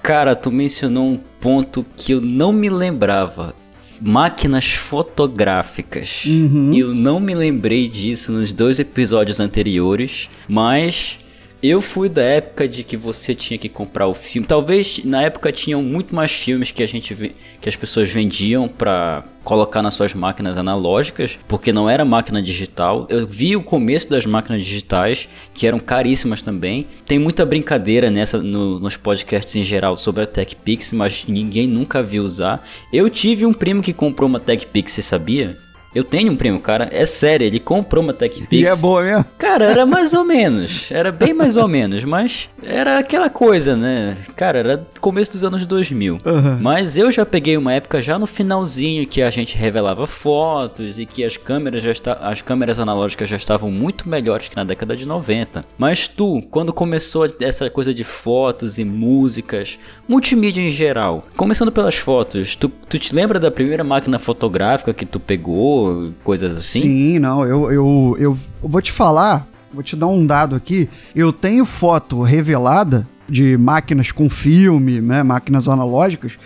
Cara, 0.02 0.34
tu 0.34 0.50
mencionou 0.50 1.06
um 1.06 1.20
ponto 1.40 1.86
que 1.96 2.12
eu 2.12 2.20
não 2.20 2.52
me 2.52 2.68
lembrava. 2.68 3.54
Máquinas 4.00 4.70
fotográficas. 4.72 6.22
Uhum. 6.24 6.72
Eu 6.72 6.94
não 6.94 7.18
me 7.18 7.34
lembrei 7.34 7.88
disso 7.88 8.30
nos 8.30 8.52
dois 8.52 8.78
episódios 8.78 9.40
anteriores, 9.40 10.30
mas 10.48 11.18
eu 11.62 11.80
fui 11.80 12.08
da 12.08 12.22
época 12.22 12.68
de 12.68 12.84
que 12.84 12.96
você 12.96 13.34
tinha 13.34 13.58
que 13.58 13.68
comprar 13.68 14.06
o 14.06 14.14
filme. 14.14 14.46
Talvez 14.46 15.00
na 15.04 15.22
época 15.22 15.50
tinham 15.50 15.82
muito 15.82 16.14
mais 16.14 16.30
filmes 16.30 16.70
que 16.70 16.82
a 16.82 16.86
gente 16.86 17.14
que 17.60 17.68
as 17.68 17.74
pessoas 17.74 18.08
vendiam 18.10 18.68
para 18.68 19.24
colocar 19.42 19.82
nas 19.82 19.94
suas 19.94 20.14
máquinas 20.14 20.58
analógicas, 20.58 21.38
porque 21.48 21.72
não 21.72 21.88
era 21.88 22.04
máquina 22.04 22.40
digital. 22.40 23.06
Eu 23.08 23.26
vi 23.26 23.56
o 23.56 23.62
começo 23.62 24.08
das 24.08 24.26
máquinas 24.26 24.62
digitais, 24.62 25.28
que 25.54 25.66
eram 25.66 25.80
caríssimas 25.80 26.42
também. 26.42 26.86
Tem 27.06 27.18
muita 27.18 27.44
brincadeira 27.44 28.10
nessa 28.10 28.38
no, 28.38 28.78
nos 28.78 28.96
podcasts 28.96 29.56
em 29.56 29.62
geral 29.62 29.96
sobre 29.96 30.22
a 30.22 30.26
TechPix, 30.26 30.92
mas 30.92 31.24
ninguém 31.26 31.66
nunca 31.66 32.02
viu 32.02 32.22
usar. 32.22 32.64
Eu 32.92 33.08
tive 33.10 33.46
um 33.46 33.52
primo 33.52 33.82
que 33.82 33.92
comprou 33.92 34.28
uma 34.28 34.38
TechPix, 34.38 34.92
você 34.92 35.02
sabia? 35.02 35.56
Eu 35.94 36.04
tenho 36.04 36.32
um 36.32 36.36
primo, 36.36 36.60
cara, 36.60 36.88
é 36.92 37.06
sério, 37.06 37.46
ele 37.46 37.58
comprou 37.58 38.04
uma 38.04 38.12
TechPix. 38.12 38.52
E 38.52 38.66
é 38.66 38.76
boa 38.76 39.02
mesmo? 39.02 39.24
Cara, 39.38 39.70
era 39.70 39.84
mais 39.86 40.12
ou 40.12 40.24
menos, 40.24 40.86
era 40.90 41.10
bem 41.10 41.32
mais 41.32 41.56
ou 41.56 41.66
menos, 41.66 42.04
mas 42.04 42.48
era 42.62 42.98
aquela 42.98 43.30
coisa, 43.30 43.74
né? 43.74 44.16
Cara, 44.36 44.58
era 44.58 44.86
começo 45.00 45.32
dos 45.32 45.44
anos 45.44 45.64
2000. 45.64 46.20
Uhum. 46.24 46.58
Mas 46.60 46.96
eu 46.96 47.10
já 47.10 47.24
peguei 47.24 47.56
uma 47.56 47.72
época 47.72 48.02
já 48.02 48.18
no 48.18 48.26
finalzinho 48.26 49.06
que 49.06 49.22
a 49.22 49.30
gente 49.30 49.56
revelava 49.56 50.06
fotos 50.06 50.98
e 50.98 51.06
que 51.06 51.24
as 51.24 51.36
câmeras 51.36 51.82
já 51.82 51.90
está, 51.90 52.12
as 52.14 52.42
câmeras 52.42 52.78
analógicas 52.78 53.28
já 53.28 53.36
estavam 53.36 53.70
muito 53.70 54.08
melhores 54.08 54.48
que 54.48 54.56
na 54.56 54.64
década 54.64 54.94
de 54.94 55.06
90. 55.06 55.64
Mas 55.78 56.06
tu, 56.06 56.42
quando 56.50 56.72
começou 56.72 57.32
essa 57.40 57.70
coisa 57.70 57.94
de 57.94 58.04
fotos 58.04 58.78
e 58.78 58.84
músicas, 58.84 59.78
multimídia 60.06 60.60
em 60.60 60.70
geral, 60.70 61.26
começando 61.36 61.72
pelas 61.72 61.96
fotos, 61.96 62.54
tu, 62.54 62.68
tu 62.68 62.98
te 62.98 63.14
lembra 63.14 63.40
da 63.40 63.50
primeira 63.50 63.82
máquina 63.82 64.18
fotográfica 64.18 64.92
que 64.92 65.06
tu 65.06 65.18
pegou? 65.18 65.77
Coisas 66.24 66.56
assim? 66.56 66.80
Sim, 66.80 67.18
não, 67.18 67.44
eu, 67.44 67.70
eu, 67.72 68.16
eu 68.18 68.38
vou 68.62 68.80
te 68.80 68.92
falar, 68.92 69.46
vou 69.72 69.82
te 69.82 69.96
dar 69.96 70.06
um 70.06 70.24
dado 70.24 70.54
aqui. 70.56 70.88
Eu 71.14 71.32
tenho 71.32 71.64
foto 71.64 72.22
revelada 72.22 73.06
de 73.28 73.56
máquinas 73.56 74.10
com 74.10 74.28
filme, 74.30 75.00
né, 75.00 75.22
máquinas 75.22 75.68
analógicas, 75.68 76.38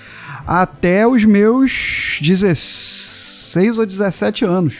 até 0.46 1.06
os 1.06 1.24
meus 1.24 2.18
16 2.20 3.78
ou 3.78 3.86
17 3.86 4.44
anos. 4.44 4.74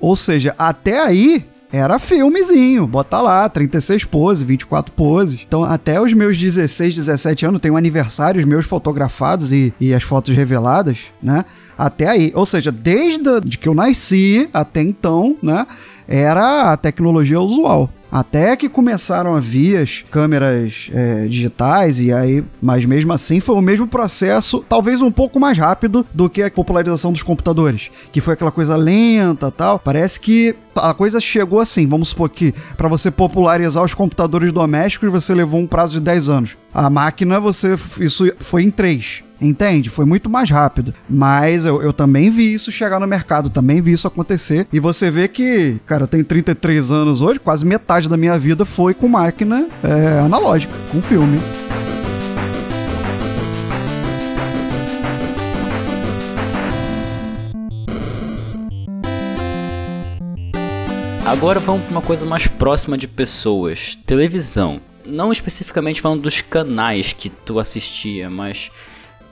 Ou 0.00 0.16
seja, 0.16 0.54
até 0.56 1.00
aí 1.00 1.44
era 1.72 1.98
filmezinho, 1.98 2.86
bota 2.86 3.20
lá, 3.20 3.48
36 3.48 4.04
poses, 4.04 4.44
24 4.44 4.92
poses. 4.92 5.44
Então, 5.46 5.64
até 5.64 6.00
os 6.00 6.12
meus 6.12 6.38
16, 6.38 6.94
17 6.94 7.46
anos, 7.46 7.60
tenho 7.60 7.76
aniversários 7.76 8.44
meus 8.44 8.64
fotografados 8.64 9.52
e, 9.52 9.74
e 9.80 9.92
as 9.92 10.04
fotos 10.04 10.36
reveladas, 10.36 10.98
né? 11.20 11.44
Até 11.76 12.08
aí. 12.08 12.32
Ou 12.34 12.46
seja, 12.46 12.70
desde 12.72 13.40
de 13.44 13.58
que 13.58 13.68
eu 13.68 13.74
nasci 13.74 14.48
até 14.52 14.82
então, 14.82 15.36
né? 15.42 15.66
Era 16.06 16.72
a 16.72 16.76
tecnologia 16.76 17.40
usual. 17.40 17.90
Até 18.14 18.54
que 18.54 18.68
começaram 18.68 19.34
a 19.34 19.40
vir 19.40 19.78
as 19.78 20.04
câmeras 20.08 20.88
é, 20.92 21.26
digitais, 21.26 21.98
e 21.98 22.12
aí, 22.12 22.44
mas 22.62 22.84
mesmo 22.84 23.12
assim 23.12 23.40
foi 23.40 23.56
o 23.56 23.60
mesmo 23.60 23.88
processo, 23.88 24.64
talvez 24.68 25.02
um 25.02 25.10
pouco 25.10 25.40
mais 25.40 25.58
rápido 25.58 26.06
do 26.14 26.30
que 26.30 26.40
a 26.40 26.48
popularização 26.48 27.10
dos 27.10 27.24
computadores, 27.24 27.90
que 28.12 28.20
foi 28.20 28.34
aquela 28.34 28.52
coisa 28.52 28.76
lenta 28.76 29.50
tal. 29.50 29.80
Parece 29.80 30.20
que 30.20 30.54
a 30.76 30.94
coisa 30.94 31.20
chegou 31.20 31.60
assim, 31.60 31.86
vamos 31.86 32.08
supor 32.08 32.28
que 32.28 32.54
para 32.76 32.88
você 32.88 33.10
popularizar 33.10 33.82
os 33.82 33.94
computadores 33.94 34.52
domésticos 34.52 35.10
você 35.10 35.34
levou 35.34 35.60
um 35.60 35.66
prazo 35.66 35.94
de 35.94 36.00
10 36.00 36.28
anos. 36.28 36.56
A 36.72 36.90
máquina, 36.90 37.38
você 37.38 37.78
isso 38.00 38.30
foi 38.38 38.64
em 38.64 38.70
3. 38.70 39.22
Entende? 39.40 39.90
Foi 39.90 40.04
muito 40.04 40.30
mais 40.30 40.48
rápido. 40.50 40.94
Mas 41.08 41.66
eu, 41.66 41.82
eu 41.82 41.92
também 41.92 42.30
vi 42.30 42.52
isso 42.52 42.72
chegar 42.72 43.00
no 43.00 43.06
mercado, 43.06 43.50
também 43.50 43.80
vi 43.80 43.92
isso 43.92 44.06
acontecer. 44.06 44.66
E 44.72 44.80
você 44.80 45.10
vê 45.10 45.28
que, 45.28 45.78
cara, 45.86 46.04
eu 46.04 46.08
tenho 46.08 46.24
33 46.24 46.90
anos 46.90 47.20
hoje, 47.20 47.40
quase 47.40 47.66
metade 47.66 48.08
da 48.08 48.16
minha 48.16 48.38
vida 48.38 48.64
foi 48.64 48.94
com 48.94 49.08
máquina 49.08 49.66
é, 49.82 50.20
analógica, 50.20 50.72
com 50.90 51.02
filme. 51.02 51.40
Agora 61.34 61.58
vamos 61.58 61.82
para 61.82 61.90
uma 61.90 62.00
coisa 62.00 62.24
mais 62.24 62.46
próxima 62.46 62.96
de 62.96 63.08
pessoas: 63.08 63.98
televisão. 64.06 64.80
Não 65.04 65.32
especificamente 65.32 66.00
falando 66.00 66.22
dos 66.22 66.40
canais 66.40 67.12
que 67.12 67.28
tu 67.28 67.58
assistia, 67.58 68.30
mas 68.30 68.70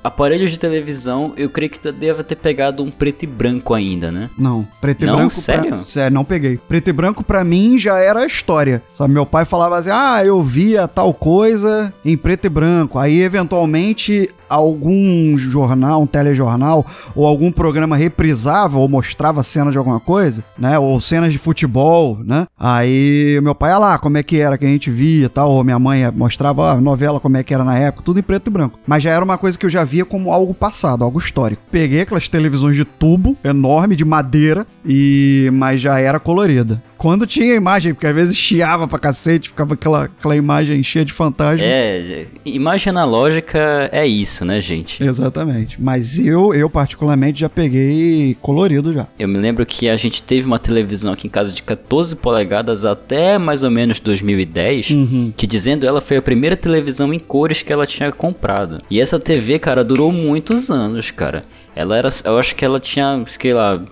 aparelhos 0.02 0.50
de 0.50 0.58
televisão, 0.58 1.32
eu 1.36 1.48
creio 1.48 1.70
que 1.70 1.92
deva 1.92 2.24
ter 2.24 2.36
pegado 2.36 2.82
um 2.82 2.90
preto 2.90 3.22
e 3.24 3.26
branco 3.26 3.74
ainda, 3.74 4.10
né? 4.10 4.30
Não, 4.38 4.66
preto 4.80 5.02
e 5.02 5.06
Não? 5.06 5.16
branco. 5.16 5.32
Sério? 5.34 5.68
Pra... 5.68 5.84
Sério, 5.84 6.14
não 6.14 6.24
peguei. 6.24 6.58
Preto 6.68 6.88
e 6.88 6.92
branco 6.92 7.22
pra 7.24 7.44
mim 7.44 7.78
já 7.78 7.98
era 7.98 8.20
a 8.20 8.26
história. 8.26 8.82
Sabe, 8.94 9.12
meu 9.12 9.26
pai 9.26 9.44
falava 9.44 9.76
assim: 9.76 9.90
ah, 9.92 10.22
eu 10.24 10.42
via 10.42 10.88
tal 10.88 11.12
coisa 11.14 11.92
em 12.04 12.16
preto 12.16 12.46
e 12.46 12.48
branco. 12.48 12.98
Aí, 12.98 13.20
eventualmente, 13.22 14.30
algum 14.52 15.36
jornal, 15.38 16.02
um 16.02 16.06
telejornal 16.06 16.84
ou 17.14 17.26
algum 17.26 17.50
programa 17.50 17.96
reprisava 17.96 18.78
ou 18.78 18.86
mostrava 18.86 19.42
cena 19.42 19.70
de 19.70 19.78
alguma 19.78 19.98
coisa, 19.98 20.44
né? 20.58 20.78
Ou 20.78 21.00
cenas 21.00 21.32
de 21.32 21.38
futebol, 21.38 22.18
né? 22.22 22.46
Aí 22.58 23.40
meu 23.42 23.54
pai 23.54 23.70
ia 23.70 23.78
lá, 23.78 23.98
como 23.98 24.18
é 24.18 24.22
que 24.22 24.38
era 24.38 24.58
que 24.58 24.66
a 24.66 24.68
gente 24.68 24.90
via 24.90 25.30
tal, 25.30 25.50
ou 25.52 25.64
minha 25.64 25.78
mãe 25.78 26.02
mostrava 26.10 26.72
a 26.72 26.80
novela 26.80 27.18
como 27.18 27.36
é 27.38 27.42
que 27.42 27.54
era 27.54 27.64
na 27.64 27.78
época, 27.78 28.04
tudo 28.04 28.20
em 28.20 28.22
preto 28.22 28.48
e 28.48 28.50
branco. 28.50 28.78
Mas 28.86 29.02
já 29.02 29.10
era 29.10 29.24
uma 29.24 29.38
coisa 29.38 29.58
que 29.58 29.64
eu 29.64 29.70
já 29.70 29.84
via 29.92 30.06
como 30.06 30.32
algo 30.32 30.54
passado, 30.54 31.04
algo 31.04 31.18
histórico. 31.18 31.60
Peguei 31.70 32.00
aquelas 32.00 32.26
televisões 32.26 32.74
de 32.74 32.84
tubo 32.84 33.36
enorme 33.44 33.94
de 33.94 34.06
madeira 34.06 34.66
e 34.86 35.50
mas 35.52 35.82
já 35.82 36.00
era 36.00 36.18
colorida. 36.18 36.82
Quando 37.02 37.26
tinha 37.26 37.52
imagem, 37.56 37.92
porque 37.94 38.06
às 38.06 38.14
vezes 38.14 38.36
chiava 38.36 38.86
pra 38.86 38.96
cacete, 38.96 39.48
ficava 39.48 39.74
aquela, 39.74 40.04
aquela 40.04 40.36
imagem 40.36 40.80
cheia 40.84 41.04
de 41.04 41.12
fantasma. 41.12 41.66
É, 41.66 42.26
imagem 42.44 42.90
analógica 42.90 43.90
é 43.90 44.06
isso, 44.06 44.44
né, 44.44 44.60
gente? 44.60 45.02
Exatamente. 45.02 45.82
Mas 45.82 46.16
eu, 46.16 46.54
eu 46.54 46.70
particularmente, 46.70 47.40
já 47.40 47.48
peguei 47.48 48.36
colorido 48.40 48.92
já. 48.92 49.08
Eu 49.18 49.26
me 49.26 49.36
lembro 49.36 49.66
que 49.66 49.88
a 49.88 49.96
gente 49.96 50.22
teve 50.22 50.46
uma 50.46 50.60
televisão 50.60 51.12
aqui 51.12 51.26
em 51.26 51.30
casa 51.30 51.50
de 51.50 51.60
14 51.64 52.14
polegadas 52.14 52.84
até 52.84 53.36
mais 53.36 53.64
ou 53.64 53.70
menos 53.72 53.98
2010, 53.98 54.90
Uhum. 54.90 55.32
que 55.36 55.44
dizendo 55.44 55.84
ela 55.84 56.00
foi 56.00 56.18
a 56.18 56.22
primeira 56.22 56.56
televisão 56.56 57.12
em 57.12 57.18
cores 57.18 57.62
que 57.62 57.72
ela 57.72 57.84
tinha 57.84 58.12
comprado. 58.12 58.80
E 58.88 59.00
essa 59.00 59.18
TV, 59.18 59.58
cara, 59.58 59.82
durou 59.82 60.12
muitos 60.12 60.70
anos, 60.70 61.10
cara. 61.10 61.42
Ela 61.74 61.96
era, 61.96 62.10
eu 62.24 62.38
acho 62.38 62.54
que 62.54 62.64
ela 62.64 62.78
tinha, 62.78 63.24
sei 63.26 63.52
lá, 63.52 63.82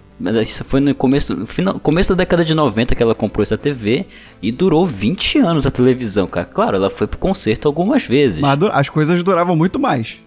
isso 0.42 0.64
foi 0.64 0.80
no 0.80 0.94
começo, 0.94 1.34
no 1.34 1.46
final, 1.46 1.78
começo 1.80 2.10
da 2.10 2.16
década 2.16 2.44
de 2.44 2.54
90 2.54 2.94
que 2.94 3.02
ela 3.02 3.14
comprou 3.14 3.42
essa 3.42 3.56
TV 3.56 4.04
e 4.42 4.52
durou 4.52 4.84
20 4.84 5.38
anos 5.38 5.66
a 5.66 5.70
televisão, 5.70 6.26
cara. 6.26 6.46
Claro, 6.46 6.76
ela 6.76 6.90
foi 6.90 7.06
pro 7.06 7.18
concerto 7.18 7.66
algumas 7.66 8.04
vezes. 8.04 8.40
Mas 8.40 8.62
as 8.64 8.88
coisas 8.88 9.22
duravam 9.22 9.56
muito 9.56 9.78
mais. 9.78 10.18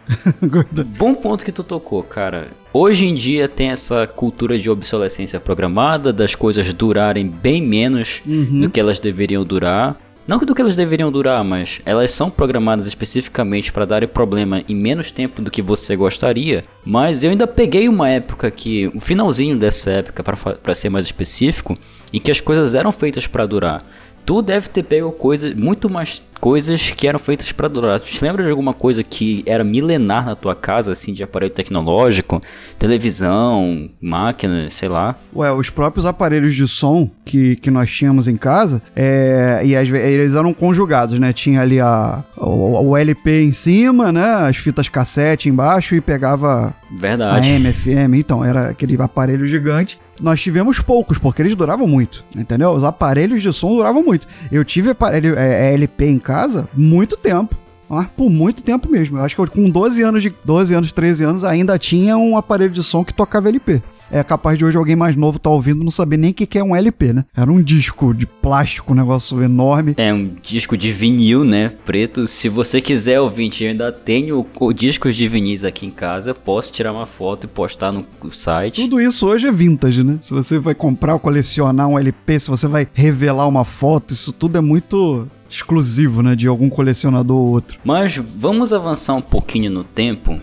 Bom 0.97 1.13
ponto 1.13 1.45
que 1.45 1.51
tu 1.51 1.63
tocou, 1.63 2.01
cara. 2.01 2.47
Hoje 2.73 3.05
em 3.05 3.13
dia 3.13 3.47
tem 3.47 3.69
essa 3.69 4.07
cultura 4.07 4.57
de 4.57 4.67
obsolescência 4.67 5.39
programada, 5.39 6.11
das 6.11 6.33
coisas 6.33 6.73
durarem 6.73 7.27
bem 7.27 7.61
menos 7.61 8.21
do 8.25 8.69
que 8.69 8.79
elas 8.79 8.99
deveriam 8.99 9.43
durar. 9.43 9.95
Não 10.25 10.39
que 10.39 10.45
do 10.45 10.55
que 10.55 10.61
elas 10.61 10.77
deveriam 10.77 11.11
durar, 11.11 11.43
mas 11.43 11.81
elas 11.85 12.11
são 12.11 12.29
programadas 12.29 12.87
especificamente 12.87 13.73
para 13.73 13.85
darem 13.85 14.07
problema 14.07 14.63
em 14.69 14.75
menos 14.75 15.11
tempo 15.11 15.41
do 15.41 15.51
que 15.51 15.61
você 15.61 15.97
gostaria. 15.97 16.63
Mas 16.85 17.23
eu 17.23 17.31
ainda 17.31 17.45
peguei 17.45 17.89
uma 17.89 18.07
época 18.09 18.49
que, 18.49 18.87
o 18.95 19.01
finalzinho 19.01 19.57
dessa 19.57 19.91
época, 19.91 20.23
para 20.23 20.75
ser 20.75 20.89
mais 20.89 21.05
específico, 21.05 21.77
em 22.13 22.21
que 22.21 22.31
as 22.31 22.39
coisas 22.39 22.73
eram 22.73 22.91
feitas 22.91 23.27
para 23.27 23.45
durar. 23.45 23.83
Tu 24.25 24.41
deve 24.41 24.69
ter 24.69 24.83
pego 24.83 25.11
coisa, 25.11 25.53
muito 25.53 25.89
mais 25.89 26.23
coisas 26.43 26.91
que 26.91 27.07
eram 27.07 27.19
feitas 27.19 27.53
para 27.53 27.69
durar. 27.69 28.01
Tu 28.01 28.07
te 28.07 28.21
lembra 28.21 28.43
de 28.43 28.49
alguma 28.49 28.73
coisa 28.73 29.01
que 29.01 29.43
era 29.45 29.63
milenar 29.63 30.25
na 30.25 30.35
tua 30.35 30.53
casa, 30.53 30.91
assim, 30.91 31.13
de 31.13 31.23
aparelho 31.23 31.53
tecnológico? 31.53 32.41
Televisão, 32.77 33.89
máquina, 34.01 34.69
sei 34.69 34.89
lá. 34.89 35.15
Ué, 35.33 35.53
os 35.53 35.69
próprios 35.69 36.05
aparelhos 36.05 36.53
de 36.53 36.67
som 36.67 37.09
que, 37.23 37.55
que 37.55 37.71
nós 37.71 37.89
tínhamos 37.89 38.27
em 38.27 38.35
casa, 38.35 38.81
é, 38.93 39.61
e 39.63 39.73
às 39.73 39.87
vezes 39.87 40.05
eles 40.05 40.35
eram 40.35 40.53
conjugados, 40.53 41.17
né? 41.17 41.31
Tinha 41.31 41.61
ali 41.61 41.79
a, 41.79 42.21
o, 42.35 42.89
o 42.89 42.97
LP 42.97 43.43
em 43.43 43.53
cima, 43.53 44.11
né? 44.11 44.25
As 44.25 44.57
fitas 44.57 44.89
cassete 44.89 45.47
embaixo 45.47 45.95
e 45.95 46.01
pegava 46.01 46.75
Verdade. 46.91 47.49
AM, 47.49 47.71
FM. 47.71 48.15
Então, 48.15 48.43
era 48.43 48.69
aquele 48.69 49.01
aparelho 49.01 49.47
gigante. 49.47 49.97
Nós 50.19 50.41
tivemos 50.41 50.79
poucos, 50.79 51.17
porque 51.17 51.41
eles 51.41 51.55
duravam 51.55 51.87
muito, 51.87 52.23
entendeu? 52.35 52.69
Os 52.71 52.83
aparelhos 52.83 53.41
de 53.41 53.51
som 53.51 53.69
duravam 53.69 54.03
muito. 54.03 54.27
Eu 54.51 54.63
tive 54.63 54.91
aparelho 54.91 55.37
é, 55.37 55.73
LP 55.73 56.05
em 56.05 56.19
casa 56.19 56.32
muito 56.73 57.15
tempo. 57.17 57.55
Mas 57.89 58.07
por 58.15 58.29
muito 58.29 58.63
tempo 58.63 58.89
mesmo. 58.89 59.17
Eu 59.17 59.23
acho 59.23 59.35
que 59.35 59.41
eu, 59.41 59.47
com 59.47 59.69
12 59.69 60.01
anos, 60.01 60.23
de 60.23 60.33
12 60.43 60.73
anos, 60.73 60.91
13 60.91 61.25
anos, 61.25 61.43
ainda 61.43 61.77
tinha 61.77 62.17
um 62.17 62.35
aparelho 62.37 62.71
de 62.71 62.81
som 62.81 63.03
que 63.03 63.13
tocava 63.13 63.49
LP. 63.49 63.81
É 64.11 64.23
capaz 64.23 64.57
de 64.57 64.65
hoje 64.65 64.77
alguém 64.77 64.95
mais 64.95 65.15
novo 65.15 65.37
tá 65.39 65.49
ouvindo 65.49 65.83
não 65.83 65.89
saber 65.91 66.17
nem 66.17 66.31
o 66.31 66.33
que 66.33 66.45
que 66.45 66.57
é 66.59 66.63
um 66.63 66.75
LP, 66.75 67.13
né? 67.13 67.25
Era 67.35 67.51
um 67.51 67.61
disco 67.61 68.13
de 68.13 68.25
plástico, 68.27 68.93
um 68.93 68.95
negócio 68.95 69.41
enorme. 69.43 69.93
É 69.97 70.13
um 70.13 70.31
disco 70.41 70.77
de 70.77 70.91
vinil, 70.91 71.43
né? 71.43 71.71
Preto. 71.85 72.25
Se 72.27 72.47
você 72.47 72.79
quiser, 72.79 73.19
ouvinte, 73.19 73.63
eu 73.63 73.71
ainda 73.71 73.91
tenho 73.91 74.45
o- 74.59 74.73
discos 74.73 75.15
de 75.15 75.27
vinis 75.27 75.63
aqui 75.63 75.85
em 75.87 75.91
casa. 75.91 76.33
Posso 76.33 76.71
tirar 76.71 76.93
uma 76.93 77.05
foto 77.07 77.45
e 77.45 77.47
postar 77.47 77.91
no 77.91 78.05
site. 78.31 78.81
Tudo 78.81 79.01
isso 79.01 79.27
hoje 79.27 79.47
é 79.47 79.51
vintage, 79.51 80.03
né? 80.03 80.17
Se 80.21 80.33
você 80.33 80.57
vai 80.59 80.75
comprar 80.75 81.13
ou 81.13 81.19
colecionar 81.19 81.87
um 81.87 81.97
LP, 81.97 82.39
se 82.39 82.49
você 82.49 82.67
vai 82.67 82.87
revelar 82.93 83.47
uma 83.47 83.65
foto, 83.65 84.13
isso 84.13 84.31
tudo 84.31 84.57
é 84.57 84.61
muito 84.61 85.27
exclusivo, 85.53 86.23
né? 86.23 86.35
De 86.35 86.47
algum 86.47 86.69
colecionador 86.69 87.37
ou 87.37 87.47
outro. 87.49 87.79
Mas 87.83 88.17
vamos 88.17 88.73
avançar 88.73 89.13
um 89.13 89.21
pouquinho 89.21 89.69
no 89.71 89.83
tempo, 89.83 90.39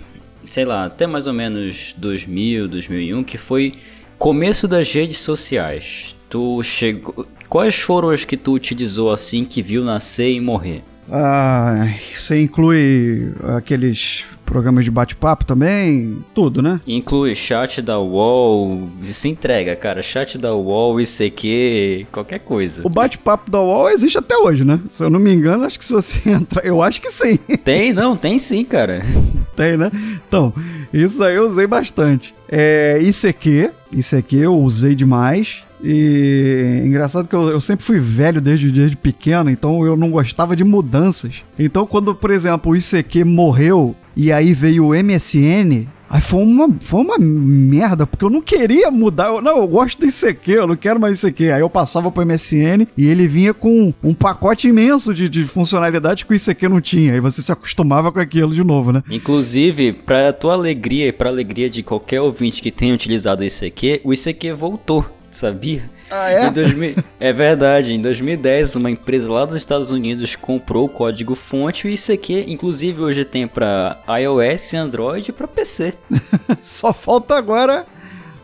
sei 0.48 0.64
lá, 0.64 0.84
até 0.84 1.06
mais 1.06 1.26
ou 1.26 1.32
menos 1.32 1.94
2000, 1.96 2.68
2001, 2.68 3.24
que 3.24 3.36
foi 3.36 3.74
começo 4.18 4.68
das 4.68 4.92
redes 4.92 5.18
sociais. 5.18 6.14
Tu 6.28 6.62
chegou. 6.62 7.26
Quais 7.48 7.74
foram 7.74 8.10
as 8.10 8.24
que 8.24 8.36
tu 8.36 8.52
utilizou 8.52 9.10
assim 9.10 9.44
que 9.44 9.60
viu 9.60 9.84
nascer 9.84 10.30
e 10.30 10.40
morrer? 10.40 10.84
Ah, 11.10 11.88
você 12.16 12.40
inclui 12.40 13.32
aqueles 13.56 14.24
programas 14.50 14.84
de 14.84 14.90
bate-papo 14.90 15.44
também? 15.44 16.24
Tudo, 16.34 16.60
né? 16.60 16.80
Inclui 16.86 17.34
chat 17.36 17.80
da 17.80 18.00
UOL, 18.00 18.88
se 19.04 19.28
entrega, 19.28 19.76
cara, 19.76 20.02
chat 20.02 20.36
da 20.36 20.54
UOL, 20.54 21.00
ICQ, 21.00 22.06
qualquer 22.10 22.40
coisa. 22.40 22.80
O 22.84 22.88
bate-papo 22.88 23.50
da 23.50 23.60
UOL 23.60 23.88
existe 23.90 24.18
até 24.18 24.36
hoje, 24.36 24.64
né? 24.64 24.80
Se 24.92 25.04
eu 25.04 25.10
não 25.10 25.20
me 25.20 25.32
engano, 25.32 25.64
acho 25.64 25.78
que 25.78 25.84
se 25.84 25.92
você 25.92 26.20
entrar. 26.30 26.64
Eu 26.64 26.82
acho 26.82 27.00
que 27.00 27.10
sim. 27.10 27.36
Tem, 27.64 27.92
não, 27.92 28.16
tem 28.16 28.38
sim, 28.38 28.64
cara. 28.64 29.02
Tem, 29.54 29.76
né? 29.76 29.90
Então, 30.26 30.54
isso 30.92 31.22
aí 31.22 31.36
eu 31.36 31.44
usei 31.44 31.66
bastante. 31.66 32.34
É, 32.48 32.98
ICQ, 33.02 33.70
ICQ 33.92 34.36
eu 34.36 34.58
usei 34.58 34.94
demais. 34.94 35.64
E 35.82 36.82
engraçado 36.84 37.28
que 37.28 37.34
eu, 37.34 37.48
eu 37.48 37.60
sempre 37.60 37.84
fui 37.84 37.98
velho 37.98 38.40
desde, 38.40 38.70
desde 38.70 38.96
pequeno, 38.96 39.50
então 39.50 39.84
eu 39.84 39.96
não 39.96 40.10
gostava 40.10 40.54
de 40.54 40.64
mudanças. 40.64 41.42
Então, 41.58 41.86
quando, 41.86 42.14
por 42.14 42.30
exemplo, 42.30 42.72
o 42.72 42.76
ICQ 42.76 43.24
morreu 43.24 43.94
e 44.16 44.32
aí 44.32 44.52
veio 44.52 44.88
o 44.88 44.94
MSN, 44.94 45.86
aí 46.08 46.20
foi 46.20 46.42
uma, 46.42 46.68
foi 46.80 47.00
uma 47.00 47.16
merda, 47.18 48.06
porque 48.06 48.24
eu 48.24 48.30
não 48.30 48.42
queria 48.42 48.90
mudar. 48.90 49.28
Eu, 49.28 49.40
não, 49.40 49.58
eu 49.58 49.68
gosto 49.68 49.98
do 49.98 50.06
ICQ, 50.06 50.52
eu 50.52 50.66
não 50.66 50.76
quero 50.76 51.00
mais 51.00 51.22
ICQ. 51.22 51.52
Aí 51.52 51.60
eu 51.60 51.70
passava 51.70 52.10
pro 52.10 52.26
MSN 52.26 52.86
e 52.96 53.06
ele 53.06 53.26
vinha 53.26 53.54
com 53.54 53.94
um 54.02 54.12
pacote 54.12 54.68
imenso 54.68 55.14
de, 55.14 55.28
de 55.28 55.44
funcionalidades 55.44 56.24
que 56.24 56.32
o 56.32 56.36
ICQ 56.36 56.68
não 56.68 56.80
tinha. 56.80 57.14
Aí 57.14 57.20
você 57.20 57.40
se 57.40 57.52
acostumava 57.52 58.12
com 58.12 58.20
aquilo 58.20 58.52
de 58.52 58.62
novo, 58.62 58.92
né? 58.92 59.02
Inclusive, 59.08 59.92
pra 59.92 60.32
tua 60.32 60.52
alegria 60.52 61.06
e 61.06 61.12
pra 61.12 61.30
alegria 61.30 61.70
de 61.70 61.82
qualquer 61.82 62.20
ouvinte 62.20 62.60
que 62.60 62.70
tenha 62.70 62.94
utilizado 62.94 63.42
o 63.42 63.46
ICQ, 63.46 64.02
o 64.04 64.12
ICQ 64.12 64.52
voltou, 64.52 65.06
sabia? 65.30 65.82
Ah, 66.10 66.30
é? 66.30 66.48
Em 66.48 66.52
2000 66.52 66.96
é 67.20 67.32
verdade, 67.32 67.92
em 67.92 68.00
2010 68.00 68.76
uma 68.76 68.90
empresa 68.90 69.30
lá 69.30 69.44
dos 69.44 69.54
Estados 69.54 69.90
Unidos 69.90 70.34
comprou 70.34 70.86
o 70.86 70.88
código 70.88 71.34
fonte 71.34 71.86
e 71.86 71.90
o 71.90 71.94
ICQ, 71.94 72.46
inclusive 72.48 73.00
hoje 73.00 73.24
tem 73.24 73.46
pra 73.46 73.98
iOS, 74.20 74.74
Android 74.74 75.30
e 75.30 75.32
pra 75.32 75.46
PC. 75.46 75.94
Só 76.62 76.92
falta 76.92 77.36
agora 77.36 77.86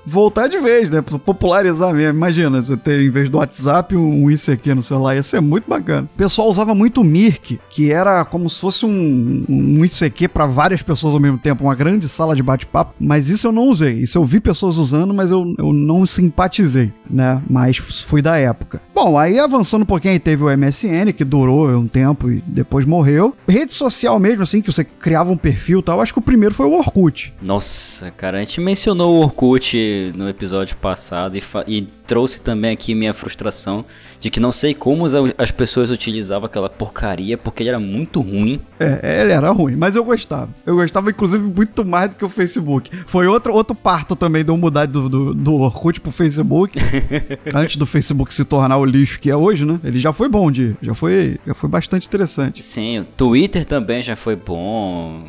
voltar 0.07 0.47
de 0.47 0.59
vez, 0.59 0.89
né? 0.89 1.03
Popularizar 1.03 1.93
mesmo. 1.93 2.15
Imagina, 2.15 2.63
você 2.63 2.77
ter, 2.77 3.01
em 3.01 3.11
vez 3.11 3.29
do 3.29 3.39
WhatsApp, 3.39 3.97
um 3.97 4.31
ICQ 4.31 4.75
no 4.75 4.83
celular. 4.83 5.17
Ia 5.17 5.23
ser 5.23 5.41
muito 5.41 5.69
bacana. 5.69 6.09
O 6.15 6.17
pessoal 6.17 6.49
usava 6.49 6.75
muito 6.75 7.01
o 7.01 7.05
Mirk, 7.05 7.59
que 7.69 7.91
era 7.91 8.25
como 8.25 8.49
se 8.49 8.61
fosse 8.61 8.87
um, 8.87 9.45
um 9.49 9.85
ICQ 9.85 10.29
para 10.29 10.47
várias 10.47 10.83
pessoas 10.83 11.15
ao 11.15 11.21
mesmo 11.21 11.39
tempo. 11.39 11.65
Uma 11.65 11.75
grande 11.75 12.09
sala 12.09 12.37
de 12.37 12.43
bate-papo. 12.43 12.95
Mas 13.01 13.29
isso 13.29 13.49
eu 13.49 13.53
não 13.53 13.69
usei. 13.69 13.95
Isso 13.95 14.17
eu 14.17 14.25
vi 14.25 14.39
pessoas 14.39 14.79
usando, 14.79 15.13
mas 15.13 15.31
eu, 15.31 15.55
eu 15.59 15.73
não 15.73 16.07
simpatizei, 16.07 16.93
né? 17.11 17.43
Mas 17.51 17.77
fui 17.77 18.23
da 18.23 18.37
época. 18.37 18.81
Bom, 18.95 19.19
aí 19.19 19.39
avançando 19.39 19.83
um 19.83 19.87
pouquinho, 19.87 20.13
aí 20.13 20.21
teve 20.21 20.45
o 20.45 20.57
MSN, 20.57 21.13
que 21.17 21.25
durou 21.25 21.69
um 21.69 21.89
tempo 21.89 22.31
e 22.31 22.43
depois 22.47 22.85
morreu. 22.85 23.35
Rede 23.49 23.73
social 23.73 24.19
mesmo, 24.19 24.43
assim, 24.43 24.63
que 24.63 24.73
você 24.73 24.85
criava 24.85 25.33
um 25.33 25.37
perfil 25.37 25.81
e 25.81 25.83
tal. 25.83 26.01
Acho 26.01 26.13
que 26.13 26.19
o 26.19 26.23
primeiro 26.23 26.55
foi 26.55 26.67
o 26.67 26.73
Orkut. 26.73 27.33
Nossa, 27.43 28.11
cara, 28.11 28.39
a 28.39 28.41
gente 28.41 28.61
mencionou 28.61 29.17
o 29.17 29.21
Orkut 29.21 29.77
no 30.15 30.29
episódio 30.29 30.77
passado 30.77 31.37
e, 31.37 31.43
e 31.67 31.83
trouxe 32.07 32.41
também 32.41 32.73
aqui 32.73 32.95
minha 32.95 33.13
frustração 33.15 33.85
de 34.21 34.31
que 34.31 34.41
não 34.41 34.51
sei 34.53 34.73
como 34.75 35.05
as- 35.07 35.13
as 35.37 35.51
pessoas 35.51 35.91
utilizavam 35.91 36.47
aquela 36.47 36.71
porcaria 36.71 37.37
porque 37.37 37.63
ele 37.63 37.69
era 37.71 37.79
muito 37.79 38.21
ruim. 38.21 38.61
É, 38.81 39.21
ele 39.23 39.33
era 39.33 39.51
ruim, 39.51 39.77
mas 39.77 39.95
eu 39.97 40.05
gostava. 40.05 40.49
Eu 40.65 40.77
gostava, 40.77 41.11
inclusive, 41.11 41.45
muito 41.45 41.85
mais 41.85 42.11
do 42.11 42.17
que 42.17 42.25
o 42.25 42.29
Facebook. 42.29 42.91
Foi 43.07 43.27
outro, 43.27 43.53
outro 43.53 43.75
parto 43.75 44.17
também 44.17 44.45
de 44.45 44.51
eu 44.51 44.57
mudar 44.57 44.87
do, 44.87 45.09
do, 45.09 45.35
do 45.35 45.55
Orkut 45.55 46.01
pro 46.01 46.11
Facebook. 46.11 46.79
antes 47.55 47.77
do 47.77 47.85
Facebook 47.87 48.33
se 48.33 48.45
tornar 48.45 48.79
o 48.79 48.85
lixo 48.85 49.21
que 49.21 49.31
é 49.31 49.37
hoje, 49.37 49.65
né? 49.65 49.79
Ele 49.85 50.01
já 50.01 50.13
foi 50.13 50.29
bom, 50.29 50.51
de, 50.51 50.75
já 50.81 50.95
foi, 50.95 51.39
já 51.47 51.55
foi 51.55 51.69
bastante 51.69 52.07
interessante. 52.07 52.63
Sim, 52.63 53.01
o 53.01 53.05
Twitter 53.05 53.65
também 53.65 54.03
já 54.03 54.17
foi 54.17 54.37
bom. 54.37 55.25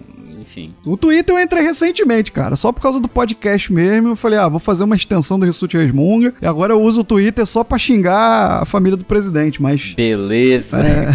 Enfim. 0.57 0.73
O 0.83 0.97
Twitter 0.97 1.35
eu 1.35 1.39
entrei 1.39 1.61
recentemente, 1.61 2.31
cara, 2.31 2.55
só 2.55 2.71
por 2.71 2.81
causa 2.81 2.99
do 2.99 3.07
podcast 3.07 3.71
mesmo. 3.71 4.09
Eu 4.09 4.15
falei, 4.15 4.39
ah, 4.39 4.47
vou 4.47 4.59
fazer 4.59 4.83
uma 4.83 4.95
extensão 4.95 5.39
do 5.39 5.45
Rissuti 5.45 5.77
Resmunga. 5.77 6.33
E 6.41 6.47
agora 6.47 6.73
eu 6.73 6.81
uso 6.81 7.01
o 7.01 7.03
Twitter 7.03 7.45
só 7.45 7.63
pra 7.63 7.77
xingar 7.77 8.63
a 8.63 8.65
família 8.65 8.97
do 8.97 9.05
presidente, 9.05 9.61
mas. 9.61 9.93
Beleza. 9.93 10.79
É... 10.79 11.07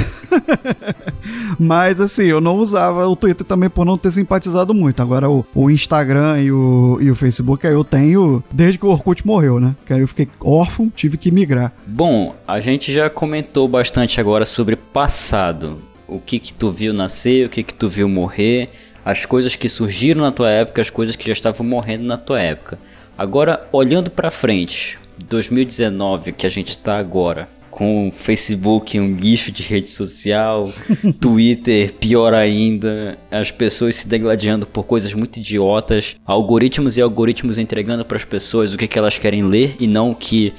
mas 1.58 2.00
assim, 2.00 2.24
eu 2.24 2.40
não 2.40 2.56
usava 2.56 3.06
o 3.08 3.16
Twitter 3.16 3.44
também 3.44 3.68
por 3.68 3.84
não 3.84 3.98
ter 3.98 4.12
simpatizado 4.12 4.72
muito. 4.72 5.02
Agora 5.02 5.28
o, 5.28 5.44
o 5.54 5.70
Instagram 5.70 6.40
e 6.40 6.52
o, 6.52 6.98
e 7.00 7.10
o 7.10 7.16
Facebook 7.16 7.66
aí 7.66 7.72
eu 7.72 7.84
tenho 7.84 8.42
desde 8.52 8.78
que 8.78 8.86
o 8.86 8.90
Orkut 8.90 9.26
morreu, 9.26 9.58
né? 9.58 9.74
Que 9.84 9.92
aí 9.92 10.00
eu 10.00 10.08
fiquei 10.08 10.28
órfão, 10.40 10.88
tive 10.94 11.16
que 11.16 11.32
migrar. 11.32 11.72
Bom, 11.86 12.34
a 12.46 12.60
gente 12.60 12.92
já 12.92 13.10
comentou 13.10 13.66
bastante 13.66 14.20
agora 14.20 14.46
sobre 14.46 14.76
passado. 14.76 15.78
O 16.06 16.20
que 16.20 16.38
que 16.38 16.52
tu 16.52 16.70
viu 16.70 16.92
nascer, 16.92 17.46
o 17.46 17.48
que 17.48 17.62
que 17.62 17.72
tu 17.72 17.88
viu 17.88 18.06
morrer, 18.08 18.70
as 19.04 19.26
coisas 19.26 19.56
que 19.56 19.68
surgiram 19.68 20.22
na 20.22 20.32
tua 20.32 20.50
época, 20.50 20.80
as 20.80 20.90
coisas 20.90 21.16
que 21.16 21.26
já 21.26 21.32
estavam 21.32 21.66
morrendo 21.66 22.04
na 22.04 22.16
tua 22.16 22.40
época. 22.40 22.78
Agora, 23.16 23.66
olhando 23.72 24.10
para 24.10 24.30
frente, 24.30 24.98
2019 25.28 26.32
que 26.32 26.46
a 26.46 26.50
gente 26.50 26.70
está 26.70 26.98
agora, 26.98 27.48
com 27.70 28.12
Facebook 28.14 29.00
um 29.00 29.16
lixo 29.16 29.50
de 29.50 29.62
rede 29.62 29.88
social, 29.88 30.70
Twitter 31.20 31.94
pior 31.94 32.34
ainda, 32.34 33.18
as 33.30 33.50
pessoas 33.50 33.96
se 33.96 34.08
degladiando 34.08 34.66
por 34.66 34.84
coisas 34.84 35.14
muito 35.14 35.38
idiotas, 35.38 36.16
algoritmos 36.24 36.96
e 36.96 37.02
algoritmos 37.02 37.58
entregando 37.58 38.04
para 38.04 38.18
as 38.18 38.24
pessoas 38.24 38.72
o 38.72 38.78
que, 38.78 38.86
que 38.86 38.98
elas 38.98 39.18
querem 39.18 39.44
ler 39.44 39.76
e 39.80 39.86
não 39.86 40.10
o 40.10 40.14
que 40.14 40.52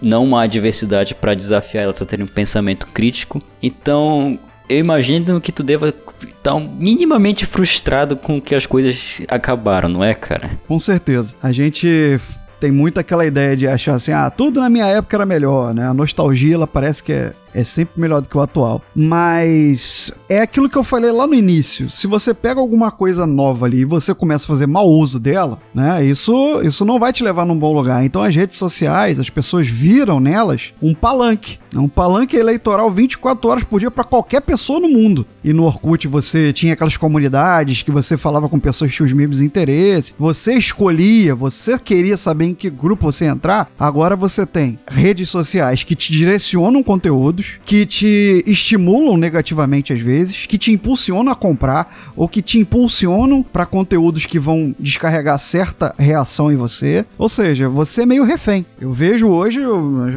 não 0.00 0.36
há 0.36 0.46
diversidade 0.46 1.14
para 1.14 1.34
desafiar 1.34 1.84
elas 1.84 2.00
a 2.02 2.06
terem 2.06 2.24
um 2.24 2.28
pensamento 2.28 2.86
crítico. 2.86 3.42
Então, 3.62 4.38
eu 4.68 4.78
imagino 4.78 5.40
que 5.40 5.50
tu 5.50 5.62
deva 5.62 5.92
estar 6.22 6.58
minimamente 6.58 7.46
frustrado 7.46 8.16
com 8.16 8.40
que 8.40 8.54
as 8.54 8.66
coisas 8.66 9.22
acabaram, 9.28 9.88
não 9.88 10.04
é, 10.04 10.14
cara? 10.14 10.50
Com 10.66 10.78
certeza. 10.78 11.34
A 11.42 11.52
gente 11.52 12.20
tem 12.60 12.70
muito 12.70 12.98
aquela 12.98 13.24
ideia 13.24 13.56
de 13.56 13.66
achar 13.66 13.94
assim, 13.94 14.12
ah, 14.12 14.28
tudo 14.30 14.60
na 14.60 14.68
minha 14.68 14.86
época 14.86 15.16
era 15.16 15.26
melhor, 15.26 15.72
né? 15.72 15.86
A 15.86 15.94
nostalgia, 15.94 16.54
ela 16.54 16.66
parece 16.66 17.02
que 17.02 17.12
é 17.12 17.32
é 17.58 17.64
sempre 17.64 18.00
melhor 18.00 18.20
do 18.20 18.28
que 18.28 18.38
o 18.38 18.40
atual. 18.40 18.80
Mas 18.94 20.12
é 20.28 20.40
aquilo 20.40 20.68
que 20.68 20.78
eu 20.78 20.84
falei 20.84 21.10
lá 21.10 21.26
no 21.26 21.34
início. 21.34 21.90
Se 21.90 22.06
você 22.06 22.32
pega 22.32 22.60
alguma 22.60 22.92
coisa 22.92 23.26
nova 23.26 23.66
ali 23.66 23.80
e 23.80 23.84
você 23.84 24.14
começa 24.14 24.44
a 24.44 24.46
fazer 24.46 24.68
mau 24.68 24.88
uso 24.88 25.18
dela, 25.18 25.58
né? 25.74 26.04
Isso, 26.04 26.60
isso 26.62 26.84
não 26.84 27.00
vai 27.00 27.12
te 27.12 27.24
levar 27.24 27.44
num 27.44 27.58
bom 27.58 27.74
lugar. 27.74 28.04
Então 28.04 28.22
as 28.22 28.34
redes 28.34 28.56
sociais, 28.56 29.18
as 29.18 29.28
pessoas 29.28 29.66
viram 29.66 30.20
nelas 30.20 30.72
um 30.80 30.94
palanque. 30.94 31.58
Um 31.74 31.88
palanque 31.88 32.36
eleitoral 32.36 32.90
24 32.90 33.50
horas 33.50 33.64
por 33.64 33.80
dia 33.80 33.90
para 33.90 34.04
qualquer 34.04 34.40
pessoa 34.40 34.78
no 34.78 34.88
mundo. 34.88 35.26
E 35.42 35.52
no 35.52 35.64
Orkut 35.64 36.06
você 36.06 36.52
tinha 36.52 36.74
aquelas 36.74 36.96
comunidades 36.96 37.82
que 37.82 37.90
você 37.90 38.16
falava 38.16 38.48
com 38.48 38.60
pessoas 38.60 38.90
que 38.90 38.96
tinham 38.96 39.06
os 39.06 39.12
mesmos 39.12 39.40
interesses. 39.40 40.14
Você 40.16 40.54
escolhia, 40.54 41.34
você 41.34 41.76
queria 41.76 42.16
saber 42.16 42.46
em 42.46 42.54
que 42.54 42.70
grupo 42.70 43.10
você 43.10 43.24
entrar. 43.24 43.68
Agora 43.78 44.14
você 44.14 44.46
tem 44.46 44.78
redes 44.88 45.28
sociais 45.28 45.82
que 45.82 45.96
te 45.96 46.12
direcionam 46.12 46.84
conteúdos 46.84 47.47
que 47.64 47.86
te 47.86 48.42
estimulam 48.46 49.16
negativamente 49.16 49.92
às 49.92 50.00
vezes, 50.00 50.46
que 50.46 50.58
te 50.58 50.72
impulsionam 50.72 51.32
a 51.32 51.36
comprar 51.36 52.12
ou 52.16 52.28
que 52.28 52.42
te 52.42 52.58
impulsionam 52.58 53.42
para 53.42 53.66
conteúdos 53.66 54.26
que 54.26 54.38
vão 54.38 54.74
descarregar 54.78 55.38
certa 55.38 55.94
reação 55.98 56.52
em 56.52 56.56
você. 56.56 57.04
Ou 57.16 57.28
seja, 57.28 57.68
você 57.68 58.02
é 58.02 58.06
meio 58.06 58.24
refém. 58.24 58.64
Eu 58.80 58.92
vejo 58.92 59.28
hoje 59.28 59.60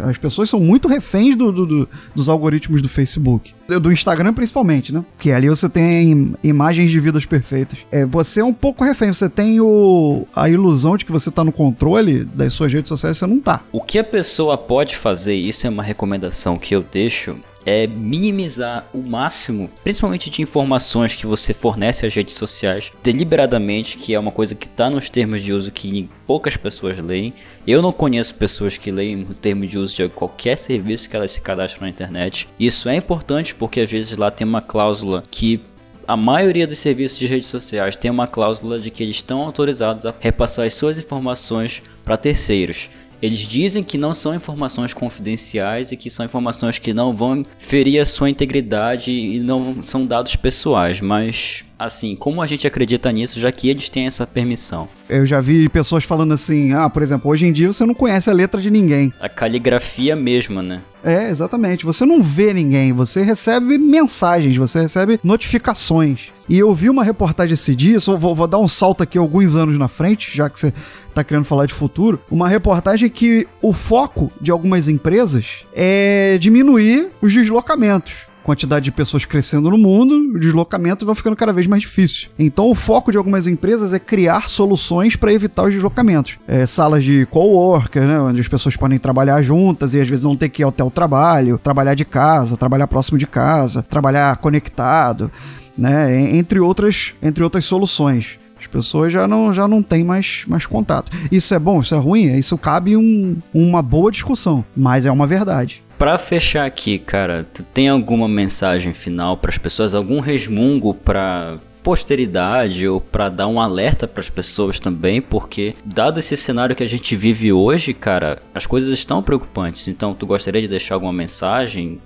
as 0.10 0.17
pessoas 0.17 0.50
são 0.50 0.60
muito 0.60 0.88
reféns 0.88 1.36
do, 1.36 1.52
do, 1.52 1.65
do, 1.65 1.89
dos 2.15 2.30
algoritmos 2.30 2.82
do 2.82 2.89
Facebook 2.89 3.54
do 3.80 3.92
Instagram 3.92 4.34
principalmente, 4.34 4.94
né? 4.94 5.04
Que 5.20 5.32
ali 5.32 5.50
você 5.50 5.70
tem 5.70 6.34
imagens 6.44 6.92
de 6.92 7.00
vidas 7.00 7.26
perfeitas. 7.26 7.80
É, 7.92 8.06
você 8.06 8.42
é 8.42 8.46
um 8.46 8.54
pouco 8.54 8.84
refém, 8.84 9.14
você 9.14 9.30
tem 9.30 9.60
o, 9.60 10.26
a 10.36 10.50
ilusão 10.50 10.98
de 10.98 11.06
que 11.06 11.12
você 11.12 11.32
tá 11.32 11.44
no 11.44 11.52
controle 11.52 12.24
das 12.24 12.54
suas 12.54 12.72
redes 12.72 12.90
sociais, 12.90 13.18
você 13.18 13.28
não 13.28 13.40
tá. 13.40 13.62
O 13.72 13.82
que 13.82 14.00
a 14.00 14.04
pessoa 14.04 14.58
pode 14.58 14.96
fazer, 14.96 15.36
isso 15.36 15.66
é 15.68 15.70
uma 15.70 15.84
recomendação 15.84 16.58
que 16.58 16.76
eu 16.76 16.82
deixo, 16.82 17.36
é 17.66 17.86
minimizar 17.88 18.88
o 18.94 19.00
máximo, 19.00 19.70
principalmente 19.84 20.30
de 20.30 20.42
informações 20.42 21.14
que 21.14 21.28
você 21.28 21.54
fornece 21.54 22.06
às 22.06 22.14
redes 22.14 22.36
sociais, 22.36 22.92
deliberadamente, 23.04 23.98
que 23.98 24.14
é 24.14 24.20
uma 24.20 24.32
coisa 24.32 24.56
que 24.56 24.66
está 24.66 24.90
nos 24.90 25.10
termos 25.10 25.42
de 25.42 25.54
uso 25.54 25.72
que 25.72 26.10
poucas 26.26 26.58
pessoas 26.58 26.98
leem. 26.98 27.34
Eu 27.67 27.82
não 27.82 27.91
conheço 27.91 28.34
pessoas 28.34 28.76
que 28.76 28.91
leem 28.91 29.21
o 29.21 29.34
termo 29.36 29.67
de 29.67 29.78
uso 29.78 29.95
de 29.95 30.10
qualquer 30.10 30.58
serviço 30.58 31.08
que 31.08 31.15
elas 31.15 31.32
se 31.32 31.41
cadastram 31.41 31.84
na 31.84 31.89
internet. 31.89 32.47
Isso 32.60 32.89
é 32.89 32.95
importante 32.95 33.54
porque 33.54 33.82
às 33.82 33.91
vezes 33.91 34.17
lá 34.17 34.32
tem 34.32 34.47
uma 34.47 34.62
cláusula 34.62 35.24
que 35.30 35.62
a 36.08 36.17
maioria 36.17 36.65
dos 36.65 36.80
serviços 36.80 37.19
de 37.19 37.28
redes 37.28 37.47
sociais 37.47 37.95
tem 37.95 38.10
uma 38.10 38.26
cláusula 38.26 38.80
de 38.80 38.89
que 38.89 39.04
eles 39.04 39.17
estão 39.17 39.41
autorizados 39.41 40.06
a 40.06 40.13
repassar 40.19 40.65
as 40.65 40.74
suas 40.74 40.97
informações 40.97 41.84
para 42.04 42.17
terceiros. 42.17 42.89
Eles 43.21 43.39
dizem 43.39 43.84
que 43.84 44.00
não 44.00 44.15
são 44.15 44.34
informações 44.34 44.95
confidenciais 44.95 45.91
e 45.91 45.97
que 45.97 46.10
são 46.10 46.26
informações 46.26 46.80
que 46.80 46.91
não 46.91 47.13
vão 47.13 47.45
ferir 47.60 48.02
a 48.02 48.06
sua 48.06 48.32
integridade 48.32 49.12
e 49.12 49.39
não 49.39 49.84
são 49.84 50.04
dados 50.08 50.36
pessoais, 50.36 51.00
mas 51.00 51.63
assim, 51.82 52.15
como 52.15 52.41
a 52.41 52.48
gente 52.48 52.67
acredita 52.67 53.12
nisso, 53.12 53.39
já 53.39 53.52
que 53.52 53.67
eles 53.67 53.89
têm 53.89 54.06
essa 54.06 54.28
permissão? 54.28 54.88
Eu 55.10 55.26
já 55.26 55.41
vi 55.41 55.67
pessoas 55.67 56.04
falando 56.04 56.34
assim: 56.34 56.74
ah, 56.74 56.89
por 56.89 57.02
exemplo, 57.02 57.30
hoje 57.30 57.46
em 57.46 57.52
dia 57.52 57.67
você 57.67 57.86
não 57.86 57.94
conhece 57.94 58.30
a 58.30 58.34
letra 58.34 58.62
de 58.62 58.70
ninguém. 58.70 59.12
A 59.20 59.28
caligrafia 59.28 60.15
mesma, 60.15 60.62
né? 60.62 60.82
É, 61.04 61.30
exatamente. 61.30 61.84
Você 61.84 62.06
não 62.06 62.22
vê 62.22 62.54
ninguém, 62.54 62.94
você 62.94 63.24
recebe 63.24 63.78
mensagens, 63.78 64.56
você 64.56 64.82
recebe 64.82 65.20
notificações. 65.24 66.30
E 66.48 66.60
eu 66.60 66.74
vi 66.76 66.89
uma 66.89 67.04
reportagem 67.04 67.56
esse 67.56 67.76
dia, 67.76 68.00
só 68.00 68.15
vou, 68.15 68.36
vou 68.36 68.48
dar 68.48 68.60
um 68.60 68.67
salto 68.67 69.02
aqui 69.02 69.17
alguns 69.17 69.56
anos 69.56 69.78
na 69.78 69.88
frente, 69.88 70.36
já 70.36 70.50
que 70.50 70.60
você 70.60 70.74
tá 71.13 71.24
querendo 71.24 71.46
falar 71.46 71.65
de 71.65 71.74
futuro, 71.74 72.20
uma 72.30 72.48
reportagem 72.48 73.10
que 73.10 73.48
o 73.62 73.74
foco 73.74 74.32
de 74.39 74.52
algumas 74.52 74.88
empresas 74.88 75.65
é 75.74 76.38
diminuir 76.39 77.10
os 77.22 77.34
deslocamentos 77.34 78.31
quantidade 78.43 78.86
de 78.86 78.91
pessoas 78.91 79.25
crescendo 79.25 79.69
no 79.69 79.77
mundo, 79.77 80.15
o 80.36 80.39
deslocamento 80.39 81.06
vai 81.06 81.15
ficando 81.15 81.36
cada 81.36 81.54
vez 81.54 81.67
mais 81.67 81.82
difícil. 81.82 82.30
Então, 82.38 82.69
o 82.69 82.75
foco 82.75 83.12
de 83.12 83.17
algumas 83.17 83.47
empresas 83.47 83.93
é 83.93 83.99
criar 83.99 84.49
soluções 84.49 85.15
para 85.15 85.34
evitar 85.34 85.63
os 85.63 85.73
deslocamentos. 85.73 86.38
É, 86.47 86.65
salas 86.65 87.04
de 87.04 87.25
coworker, 87.30 88.04
né, 88.04 88.19
onde 88.19 88.41
as 88.41 88.47
pessoas 88.47 88.75
podem 88.75 88.97
trabalhar 88.97 89.41
juntas 89.41 89.93
e 89.93 90.01
às 90.01 90.08
vezes 90.08 90.23
não 90.23 90.36
ter 90.36 90.49
que 90.49 90.62
ir 90.62 90.65
até 90.65 90.84
o 90.84 90.91
trabalho, 90.91 91.58
trabalhar 91.58 91.93
de 91.93 92.06
casa, 92.06 92.58
trabalhar 92.58 92.88
próximo 92.88 93.17
de 93.17 93.27
casa, 93.27 93.82
trabalhar 93.82 94.36
conectado. 94.38 95.32
Né, 95.77 96.36
entre 96.36 96.60
outras, 96.60 97.13
entre 97.23 97.43
outras 97.43 97.63
soluções. 97.65 98.38
As 98.62 98.67
pessoas 98.67 99.12
já 99.12 99.28
não, 99.28 99.52
já 99.52 99.67
não 99.67 99.82
têm 99.82 100.04
mais, 100.04 100.43
mais 100.47 100.65
contato. 100.65 101.12
Isso 101.32 101.54
é 101.54 101.60
bom, 101.60 101.82
isso 101.82 101.95
é 101.95 101.97
ruim? 101.97 102.38
Isso 102.38 102.58
cabe 102.58 102.95
um, 102.95 103.38
uma 103.54 103.82
boa 103.82 104.12
discussão, 104.12 104.63
mas 104.78 105.06
é 105.06 105.12
uma 105.12 105.26
verdade. 105.26 105.82
Para 105.97 106.17
fechar 106.17 106.65
aqui, 106.65 106.97
cara, 106.97 107.45
tu 107.54 107.63
tem 107.63 107.89
alguma 107.89 108.28
mensagem 108.28 108.93
final 108.93 109.38
para 109.38 109.50
as 109.52 109.58
pessoas, 109.58 109.93
algum 109.93 110.19
resmungo 110.19 110.93
para 110.93 111.58
posteridade 111.84 112.88
ou 112.88 113.02
para 113.02 113.30
dar 113.30 113.47
um 113.47 113.60
alerta 113.60 114.08
para 114.08 114.21
as 114.21 114.30
pessoas 114.30 114.80
também, 114.80 115.21
porque 115.21 115.76
dado 115.84 116.19
esse 116.19 116.38
cenário 116.38 116.76
que 116.76 116.84
a 116.84 116.88
gente 116.88 117.15
vive 117.15 117.52
hoje, 117.52 117.93
cara, 117.93 118.41
as 118.54 118.65
coisas 118.65 118.91
estão 118.93 119.24
preocupantes. 119.24 119.88
Então, 119.88 120.13
tu 120.13 120.26
gostaria 120.26 120.62
de 120.62 120.67
deixar 120.67 120.95
alguma 120.95 121.13
mensagem 121.13 122.00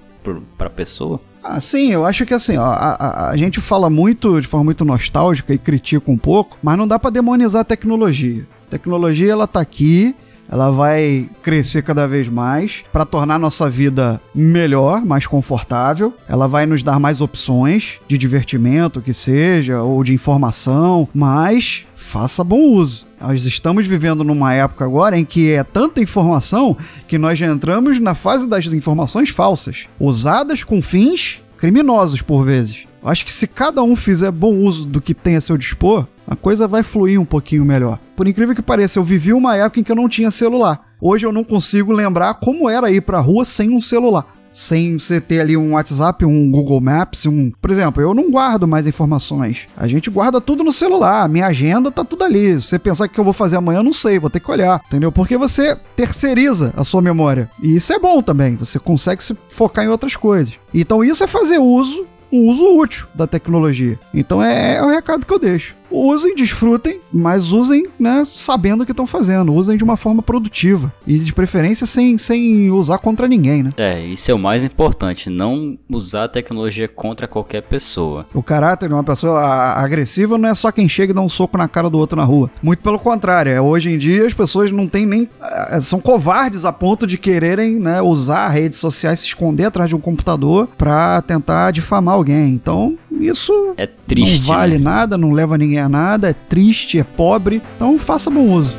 para 0.58 0.68
a 0.68 0.70
pessoa? 0.70 1.20
Ah, 1.44 1.62
sim, 1.62 1.92
eu 1.92 2.04
acho 2.04 2.26
que 2.26 2.34
assim, 2.34 2.58
ó, 2.58 2.64
a, 2.64 2.94
a, 2.94 3.30
a, 3.30 3.38
gente 3.38 3.62
fala 3.62 3.88
muito 3.88 4.42
de 4.42 4.48
forma 4.48 4.66
muito 4.66 4.84
nostálgica 4.84 5.54
e 5.54 5.60
critica 5.60 6.10
um 6.10 6.18
pouco, 6.18 6.58
mas 6.64 6.76
não 6.76 6.88
dá 6.88 6.98
para 6.98 7.12
demonizar 7.12 7.62
a 7.62 7.66
tecnologia. 7.66 8.48
A 8.68 8.72
tecnologia 8.72 9.32
ela 9.32 9.46
tá 9.46 9.62
aqui, 9.62 10.16
ela 10.50 10.72
vai 10.72 11.30
crescer 11.44 11.84
cada 11.84 12.08
vez 12.08 12.28
mais 12.28 12.84
para 12.92 13.06
tornar 13.06 13.40
nossa 13.40 13.70
vida 13.70 14.20
melhor, 14.34 15.06
mais 15.06 15.28
confortável. 15.28 16.14
Ela 16.28 16.48
vai 16.48 16.66
nos 16.66 16.82
dar 16.82 17.00
mais 17.00 17.22
opções 17.22 18.00
de 18.08 18.18
divertimento, 18.18 19.02
que 19.02 19.14
seja, 19.14 19.82
ou 19.82 20.04
de 20.04 20.14
informação, 20.14 21.08
mas 21.14 21.86
faça 22.06 22.44
bom 22.44 22.62
uso. 22.62 23.06
Nós 23.20 23.46
estamos 23.46 23.88
vivendo 23.88 24.24
numa 24.24 24.54
época 24.54 24.86
agora 24.86 25.18
em 25.18 25.26
que 25.26 25.52
é 25.52 25.64
tanta 25.64 26.02
informação 26.02 26.78
que 27.08 27.18
nós 27.18 27.38
já 27.38 27.48
entramos 27.48 28.00
na 28.00 28.14
fase 28.14 28.48
das 28.48 28.66
informações 28.68 29.30
falsas, 29.30 29.88
usadas 30.00 30.64
com 30.64 30.82
fins 30.82 31.42
criminosos 31.58 32.22
por 32.22 32.46
vezes. 32.46 32.86
Acho 33.04 33.26
que 33.26 33.34
se 33.34 33.48
cada 33.48 33.84
um 33.84 33.96
fizer 33.96 34.32
bom 34.32 34.54
uso 34.56 34.86
do 34.86 35.02
que 35.02 35.14
tem 35.14 35.36
a 35.36 35.42
seu 35.42 35.58
dispor, 35.58 36.08
a 36.28 36.36
coisa 36.36 36.68
vai 36.68 36.84
fluir 36.84 37.20
um 37.20 37.26
pouquinho 37.26 37.66
melhor. 37.66 38.00
Por 38.16 38.28
incrível 38.28 38.56
que 38.56 38.62
pareça, 38.62 38.98
eu 38.98 39.04
vivi 39.04 39.34
uma 39.34 39.56
época 39.56 39.80
em 39.80 39.84
que 39.84 39.92
eu 39.92 39.96
não 39.96 40.10
tinha 40.10 40.32
celular. 40.32 40.94
Hoje 41.02 41.26
eu 41.26 41.32
não 41.32 41.44
consigo 41.44 41.92
lembrar 41.92 42.36
como 42.36 42.70
era 42.70 42.90
ir 42.90 43.02
pra 43.02 43.20
rua 43.20 43.46
sem 43.46 43.70
um 43.70 43.82
celular 43.82 44.35
sem 44.56 44.98
você 44.98 45.20
ter 45.20 45.42
ali 45.42 45.58
um 45.58 45.74
WhatsApp, 45.74 46.24
um 46.24 46.50
Google 46.50 46.80
Maps, 46.80 47.26
um. 47.26 47.52
Por 47.62 47.70
exemplo, 47.70 48.02
eu 48.02 48.14
não 48.14 48.32
guardo 48.32 48.66
mais 48.66 48.88
informações. 48.88 49.68
A 49.76 49.86
gente 49.86 50.10
guarda 50.10 50.40
tudo 50.40 50.64
no 50.64 50.72
celular. 50.72 51.28
Minha 51.28 51.48
agenda 51.48 51.92
tá 51.92 52.06
tudo 52.06 52.24
ali. 52.24 52.60
Se 52.62 52.70
você 52.70 52.80
pensar 52.80 53.10
que 53.10 53.20
eu 53.20 53.24
vou 53.24 53.34
fazer 53.34 53.58
amanhã, 53.58 53.80
eu 53.80 53.84
não 53.84 53.92
sei, 53.92 54.18
vou 54.18 54.30
ter 54.30 54.40
que 54.40 54.50
olhar. 54.50 54.82
Entendeu? 54.88 55.12
Porque 55.12 55.38
você 55.38 55.76
terceiriza 55.96 56.74
a 56.78 56.86
sua 56.86 57.02
memória. 57.02 57.50
E 57.62 57.76
isso 57.76 57.92
é 57.92 58.00
bom 58.00 58.22
também. 58.22 58.56
Você 58.56 58.80
consegue 58.80 59.22
se 59.22 59.36
focar 59.50 59.84
em 59.84 59.90
outras 59.90 60.16
coisas. 60.16 60.54
Então, 60.74 61.04
isso 61.04 61.24
é 61.24 61.28
fazer 61.28 61.58
uso 61.58 62.08
um 62.32 62.50
uso 62.50 62.66
útil 62.78 63.08
da 63.14 63.26
tecnologia. 63.26 63.98
Então 64.14 64.44
é, 64.44 64.76
é 64.76 64.84
o 64.84 64.90
recado 64.90 65.26
que 65.26 65.34
eu 65.34 65.40
deixo. 65.40 65.76
Usem, 65.90 66.36
desfrutem, 66.36 67.00
mas 67.12 67.52
usem, 67.52 67.88
né, 68.00 68.24
sabendo 68.26 68.82
o 68.82 68.86
que 68.86 68.92
estão 68.92 69.08
fazendo. 69.08 69.54
Usem 69.54 69.78
de 69.78 69.84
uma 69.84 69.98
forma 69.98 70.22
produtiva. 70.22 70.94
E 71.06 71.18
de 71.18 71.34
preferência 71.34 71.86
sem, 71.86 72.18
sem 72.18 72.70
usar 72.72 72.98
contra 72.98 73.28
ninguém, 73.28 73.64
né? 73.64 73.72
É, 73.78 74.00
isso 74.02 74.30
é 74.32 74.34
o 74.34 74.40
mais 74.40 74.64
importante. 74.64 75.30
Não 75.30 75.78
usar 75.90 76.26
a 76.26 76.30
tecnologia 76.30 76.88
contra 76.88 77.28
qualquer 77.28 77.62
pessoa. 77.64 78.26
O 78.34 78.44
caráter 78.44 78.88
de 78.88 78.94
uma 78.94 79.04
pessoa 79.04 79.42
agressiva 79.42 80.38
não 80.38 80.50
é 80.50 80.56
só 80.56 80.72
quem 80.72 80.90
chega 80.90 81.12
e 81.12 81.16
dá 81.16 81.22
um 81.22 81.30
soco 81.30 81.58
na 81.58 81.68
cara 81.68 81.90
do 81.90 81.98
outro 81.98 82.18
na 82.18 82.24
rua. 82.24 82.50
Muito 82.62 82.84
pelo 82.84 83.00
contrário. 83.00 83.52
É, 83.52 83.62
hoje 83.62 83.92
em 83.92 83.98
dia 83.98 84.26
as 84.26 84.34
pessoas 84.34 84.72
não 84.72 84.88
têm 84.88 85.06
nem. 85.06 85.30
É, 85.42 85.80
são 85.82 86.00
covardes 86.00 86.66
a 86.66 86.72
ponto 86.72 87.08
de 87.08 87.18
quererem 87.18 87.76
né, 87.80 88.02
usar 88.02 88.50
redes 88.50 88.80
sociais, 88.80 89.20
se 89.20 89.28
esconder 89.28 89.66
atrás 89.66 89.90
de 89.90 89.96
um 89.96 90.00
computador 90.00 90.68
para 90.78 91.22
tentar 91.22 91.72
difamar 91.72 92.16
alguém. 92.16 92.54
Então, 92.54 92.96
isso 93.20 93.74
é 93.78 93.88
triste, 93.88 94.40
não 94.40 94.46
vale 94.46 94.78
né? 94.78 94.84
nada, 94.84 95.18
não 95.18 95.32
leva 95.32 95.58
ninguém 95.58 95.80
a 95.80 95.90
nada, 95.90 96.30
é 96.30 96.36
triste, 96.50 97.00
é 97.00 97.04
pobre. 97.04 97.62
Então 97.76 97.98
faça 97.98 98.30
bom 98.30 98.46
uso. 98.46 98.76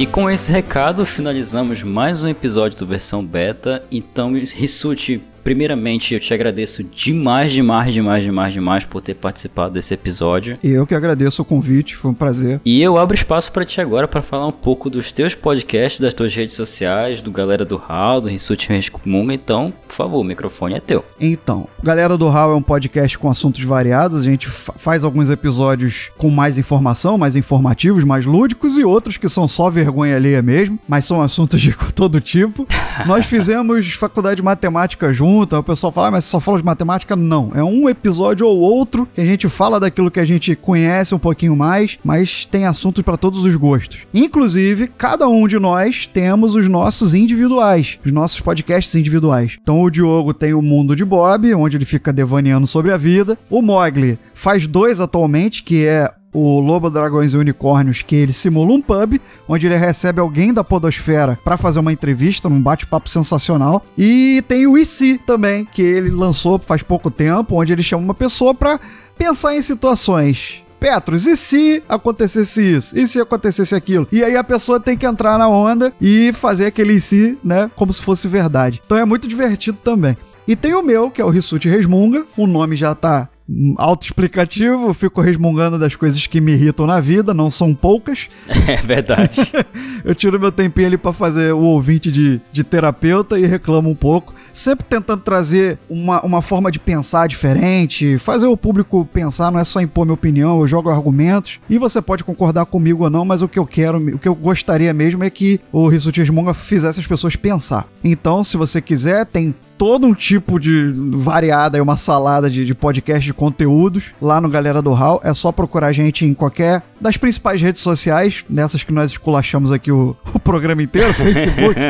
E 0.00 0.06
com 0.06 0.30
esse 0.30 0.50
recado 0.50 1.04
finalizamos 1.04 1.82
mais 1.82 2.22
um 2.22 2.28
episódio 2.28 2.78
do 2.78 2.86
versão 2.86 3.22
beta. 3.22 3.84
Então, 3.92 4.32
Rissuti, 4.32 5.22
Primeiramente, 5.42 6.12
eu 6.12 6.20
te 6.20 6.34
agradeço 6.34 6.84
demais, 6.84 7.50
demais, 7.50 7.94
demais, 7.94 8.22
demais, 8.22 8.52
demais 8.52 8.84
por 8.84 9.00
ter 9.00 9.14
participado 9.14 9.74
desse 9.74 9.94
episódio. 9.94 10.58
Eu 10.62 10.86
que 10.86 10.94
agradeço 10.94 11.40
o 11.40 11.44
convite, 11.44 11.96
foi 11.96 12.10
um 12.10 12.14
prazer. 12.14 12.60
E 12.64 12.82
eu 12.82 12.98
abro 12.98 13.14
espaço 13.14 13.50
para 13.50 13.64
ti 13.64 13.80
agora 13.80 14.06
para 14.06 14.20
falar 14.20 14.46
um 14.46 14.52
pouco 14.52 14.90
dos 14.90 15.12
teus 15.12 15.34
podcasts, 15.34 16.00
das 16.00 16.12
tuas 16.12 16.34
redes 16.34 16.54
sociais, 16.54 17.22
do 17.22 17.30
Galera 17.30 17.64
do 17.64 17.76
Hall, 17.76 18.20
do 18.20 18.28
Rissuti 18.28 18.68
Rescumunga. 18.68 19.32
Então, 19.32 19.72
por 19.88 19.94
favor, 19.94 20.20
o 20.20 20.24
microfone 20.24 20.74
é 20.74 20.80
teu. 20.80 21.04
Então, 21.18 21.66
Galera 21.82 22.18
do 22.18 22.28
Hall 22.28 22.52
é 22.52 22.54
um 22.54 22.62
podcast 22.62 23.18
com 23.18 23.30
assuntos 23.30 23.62
variados. 23.62 24.20
A 24.20 24.22
gente 24.22 24.46
faz 24.48 25.04
alguns 25.04 25.30
episódios 25.30 26.10
com 26.18 26.30
mais 26.30 26.58
informação, 26.58 27.16
mais 27.16 27.34
informativos, 27.34 28.04
mais 28.04 28.26
lúdicos 28.26 28.76
e 28.76 28.84
outros 28.84 29.16
que 29.16 29.28
são 29.28 29.48
só 29.48 29.70
vergonha 29.70 30.16
alheia 30.16 30.42
mesmo, 30.42 30.78
mas 30.86 31.06
são 31.06 31.22
assuntos 31.22 31.60
de 31.60 31.74
todo 31.94 32.20
tipo. 32.20 32.66
Nós 33.06 33.24
fizemos 33.24 33.92
faculdade 33.92 34.36
de 34.36 34.42
matemática 34.42 35.12
juntos 35.12 35.29
pergunta, 35.30 35.58
o 35.60 35.62
pessoal 35.62 35.92
fala, 35.92 36.08
ah, 36.08 36.10
mas 36.10 36.24
só 36.24 36.40
fala 36.40 36.58
de 36.58 36.64
matemática? 36.64 37.14
Não. 37.14 37.52
É 37.54 37.62
um 37.62 37.88
episódio 37.88 38.46
ou 38.46 38.58
outro 38.58 39.08
que 39.14 39.20
a 39.20 39.24
gente 39.24 39.48
fala 39.48 39.78
daquilo 39.78 40.10
que 40.10 40.18
a 40.18 40.24
gente 40.24 40.56
conhece 40.56 41.14
um 41.14 41.18
pouquinho 41.18 41.54
mais, 41.54 41.98
mas 42.02 42.44
tem 42.44 42.66
assuntos 42.66 43.04
para 43.04 43.16
todos 43.16 43.44
os 43.44 43.54
gostos. 43.54 44.00
Inclusive, 44.12 44.88
cada 44.98 45.28
um 45.28 45.46
de 45.46 45.58
nós 45.58 46.06
temos 46.06 46.56
os 46.56 46.66
nossos 46.66 47.14
individuais, 47.14 47.98
os 48.04 48.10
nossos 48.10 48.40
podcasts 48.40 48.94
individuais. 48.96 49.56
Então, 49.62 49.80
o 49.80 49.90
Diogo 49.90 50.34
tem 50.34 50.52
o 50.52 50.60
Mundo 50.60 50.96
de 50.96 51.04
Bob, 51.04 51.54
onde 51.54 51.76
ele 51.76 51.84
fica 51.84 52.12
devaneando 52.12 52.66
sobre 52.66 52.90
a 52.90 52.96
vida. 52.96 53.38
O 53.48 53.62
Mogli 53.62 54.18
faz 54.34 54.66
dois 54.66 55.00
atualmente, 55.00 55.62
que 55.62 55.86
é 55.86 56.10
o 56.32 56.60
Lobo, 56.60 56.90
Dragões 56.90 57.32
e 57.32 57.36
Unicórnios, 57.36 58.02
que 58.02 58.14
ele 58.14 58.32
simula 58.32 58.72
um 58.72 58.80
pub, 58.80 59.20
onde 59.48 59.66
ele 59.66 59.76
recebe 59.76 60.20
alguém 60.20 60.52
da 60.52 60.62
podosfera 60.62 61.38
para 61.44 61.56
fazer 61.56 61.78
uma 61.78 61.92
entrevista, 61.92 62.48
num 62.48 62.60
bate-papo 62.60 63.08
sensacional. 63.08 63.84
E 63.96 64.42
tem 64.46 64.66
o 64.66 64.78
IC 64.78 65.20
também, 65.26 65.64
que 65.64 65.82
ele 65.82 66.10
lançou 66.10 66.58
faz 66.58 66.82
pouco 66.82 67.10
tempo, 67.10 67.60
onde 67.60 67.72
ele 67.72 67.82
chama 67.82 68.04
uma 68.04 68.14
pessoa 68.14 68.54
para 68.54 68.78
pensar 69.16 69.54
em 69.54 69.62
situações 69.62 70.62
Petros, 70.80 71.26
e 71.26 71.36
se 71.36 71.82
acontecesse 71.86 72.62
isso? 72.62 72.98
E 72.98 73.06
se 73.06 73.20
acontecesse 73.20 73.74
aquilo? 73.74 74.08
E 74.10 74.24
aí 74.24 74.34
a 74.34 74.42
pessoa 74.42 74.80
tem 74.80 74.96
que 74.96 75.04
entrar 75.04 75.38
na 75.38 75.46
onda 75.46 75.92
e 76.00 76.32
fazer 76.32 76.66
aquele 76.66 76.94
e 76.94 77.00
se, 77.00 77.38
né, 77.44 77.70
como 77.76 77.92
se 77.92 78.00
fosse 78.00 78.26
verdade. 78.26 78.80
Então 78.84 78.96
é 78.96 79.04
muito 79.04 79.28
divertido 79.28 79.76
também. 79.84 80.16
E 80.48 80.56
tem 80.56 80.74
o 80.74 80.82
meu, 80.82 81.10
que 81.10 81.20
é 81.20 81.24
o 81.24 81.28
Rissuti 81.28 81.68
Resmunga. 81.68 82.24
O 82.34 82.46
nome 82.46 82.76
já 82.76 82.94
tá 82.94 83.28
autoexplicativo, 83.76 84.94
fico 84.94 85.20
resmungando 85.20 85.78
das 85.78 85.96
coisas 85.96 86.26
que 86.26 86.40
me 86.40 86.52
irritam 86.52 86.86
na 86.86 87.00
vida, 87.00 87.34
não 87.34 87.50
são 87.50 87.74
poucas. 87.74 88.28
É 88.70 88.76
verdade. 88.76 89.50
eu 90.04 90.14
tiro 90.14 90.38
meu 90.38 90.52
tempinho 90.52 90.86
ali 90.86 90.96
para 90.96 91.12
fazer 91.12 91.52
o 91.52 91.60
ouvinte 91.60 92.10
de, 92.10 92.40
de 92.52 92.62
terapeuta 92.62 93.38
e 93.38 93.44
reclamo 93.46 93.90
um 93.90 93.94
pouco. 93.94 94.32
Sempre 94.52 94.86
tentando 94.88 95.22
trazer 95.22 95.78
uma, 95.88 96.20
uma 96.24 96.42
forma 96.42 96.70
de 96.70 96.78
pensar 96.78 97.26
diferente, 97.26 98.18
fazer 98.18 98.46
o 98.46 98.56
público 98.56 99.08
pensar, 99.12 99.50
não 99.50 99.58
é 99.58 99.64
só 99.64 99.80
impor 99.80 100.04
minha 100.04 100.14
opinião, 100.14 100.60
eu 100.60 100.68
jogo 100.68 100.88
argumentos. 100.88 101.58
E 101.68 101.78
você 101.78 102.00
pode 102.00 102.22
concordar 102.22 102.66
comigo 102.66 103.04
ou 103.04 103.10
não, 103.10 103.24
mas 103.24 103.42
o 103.42 103.48
que 103.48 103.58
eu 103.58 103.66
quero, 103.66 103.98
o 103.98 104.18
que 104.18 104.28
eu 104.28 104.34
gostaria 104.34 104.92
mesmo 104.92 105.24
é 105.24 105.30
que 105.30 105.60
o 105.72 105.88
Rissuti 105.88 106.20
Resmunga 106.20 106.54
fizesse 106.54 107.00
as 107.00 107.06
pessoas 107.06 107.34
pensar. 107.34 107.88
Então, 108.04 108.44
se 108.44 108.56
você 108.56 108.80
quiser, 108.80 109.26
tem 109.26 109.54
todo 109.80 110.06
um 110.06 110.12
tipo 110.12 110.60
de 110.60 110.92
variada 110.94 111.78
e 111.78 111.80
uma 111.80 111.96
salada 111.96 112.50
de, 112.50 112.66
de 112.66 112.74
podcast 112.74 113.24
de 113.24 113.32
conteúdos 113.32 114.12
lá 114.20 114.38
no 114.38 114.46
Galera 114.46 114.82
do 114.82 114.92
Hall. 114.92 115.22
É 115.24 115.32
só 115.32 115.50
procurar 115.50 115.86
a 115.86 115.92
gente 115.92 116.26
em 116.26 116.34
qualquer 116.34 116.82
das 117.00 117.16
principais 117.16 117.62
redes 117.62 117.80
sociais, 117.80 118.44
nessas 118.46 118.84
que 118.84 118.92
nós 118.92 119.12
esculachamos 119.12 119.72
aqui 119.72 119.90
o, 119.90 120.14
o 120.34 120.38
programa 120.38 120.82
inteiro, 120.82 121.10
Facebook, 121.16 121.80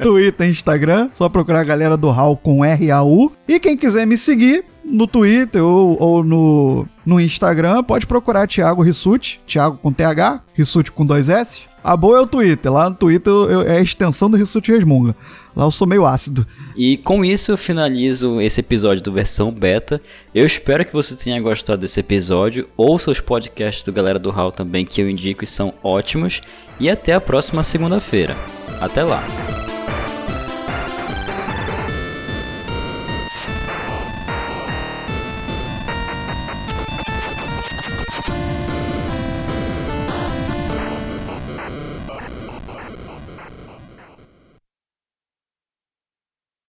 Twitter, 0.00 0.48
Instagram. 0.48 1.10
Só 1.14 1.28
procurar 1.28 1.62
a 1.62 1.64
Galera 1.64 1.96
do 1.96 2.10
Hall 2.10 2.36
com 2.36 2.64
R-A-U. 2.64 3.32
E 3.48 3.58
quem 3.58 3.76
quiser 3.76 4.06
me 4.06 4.16
seguir, 4.16 4.64
no 4.84 5.08
Twitter 5.08 5.64
ou, 5.64 6.00
ou, 6.00 6.22
no, 6.22 6.86
no 7.04 7.20
Instagram, 7.20 7.82
pode 7.82 8.06
procurar 8.06 8.46
Thiago 8.46 8.82
Rissuti, 8.82 9.40
Thiago 9.48 9.78
com 9.78 9.92
TH, 9.92 10.42
Rissuti 10.54 10.92
com 10.92 11.04
dois 11.04 11.28
S. 11.28 11.71
A 11.82 11.96
boa 11.96 12.18
é 12.18 12.20
o 12.20 12.26
Twitter, 12.26 12.72
lá 12.72 12.88
no 12.88 12.96
Twitter 12.96 13.32
eu, 13.32 13.62
é 13.62 13.78
a 13.78 13.80
extensão 13.80 14.30
do 14.30 14.36
Rissuti 14.36 14.70
Resmunga. 14.70 15.16
Lá 15.54 15.64
eu 15.64 15.70
sou 15.70 15.86
meio 15.86 16.06
ácido. 16.06 16.46
E 16.76 16.96
com 16.96 17.24
isso 17.24 17.52
eu 17.52 17.56
finalizo 17.56 18.40
esse 18.40 18.60
episódio 18.60 19.02
do 19.02 19.12
versão 19.12 19.50
beta. 19.50 20.00
Eu 20.34 20.46
espero 20.46 20.84
que 20.84 20.92
você 20.92 21.14
tenha 21.14 21.40
gostado 21.40 21.80
desse 21.80 22.00
episódio. 22.00 22.68
Ouça 22.76 23.10
os 23.10 23.20
podcasts 23.20 23.82
do 23.82 23.92
Galera 23.92 24.18
do 24.18 24.30
Hall 24.30 24.52
também 24.52 24.86
que 24.86 25.00
eu 25.00 25.10
indico 25.10 25.44
e 25.44 25.46
são 25.46 25.74
ótimos. 25.82 26.40
E 26.80 26.88
até 26.88 27.12
a 27.12 27.20
próxima 27.20 27.62
segunda-feira. 27.62 28.34
Até 28.80 29.02
lá! 29.02 29.22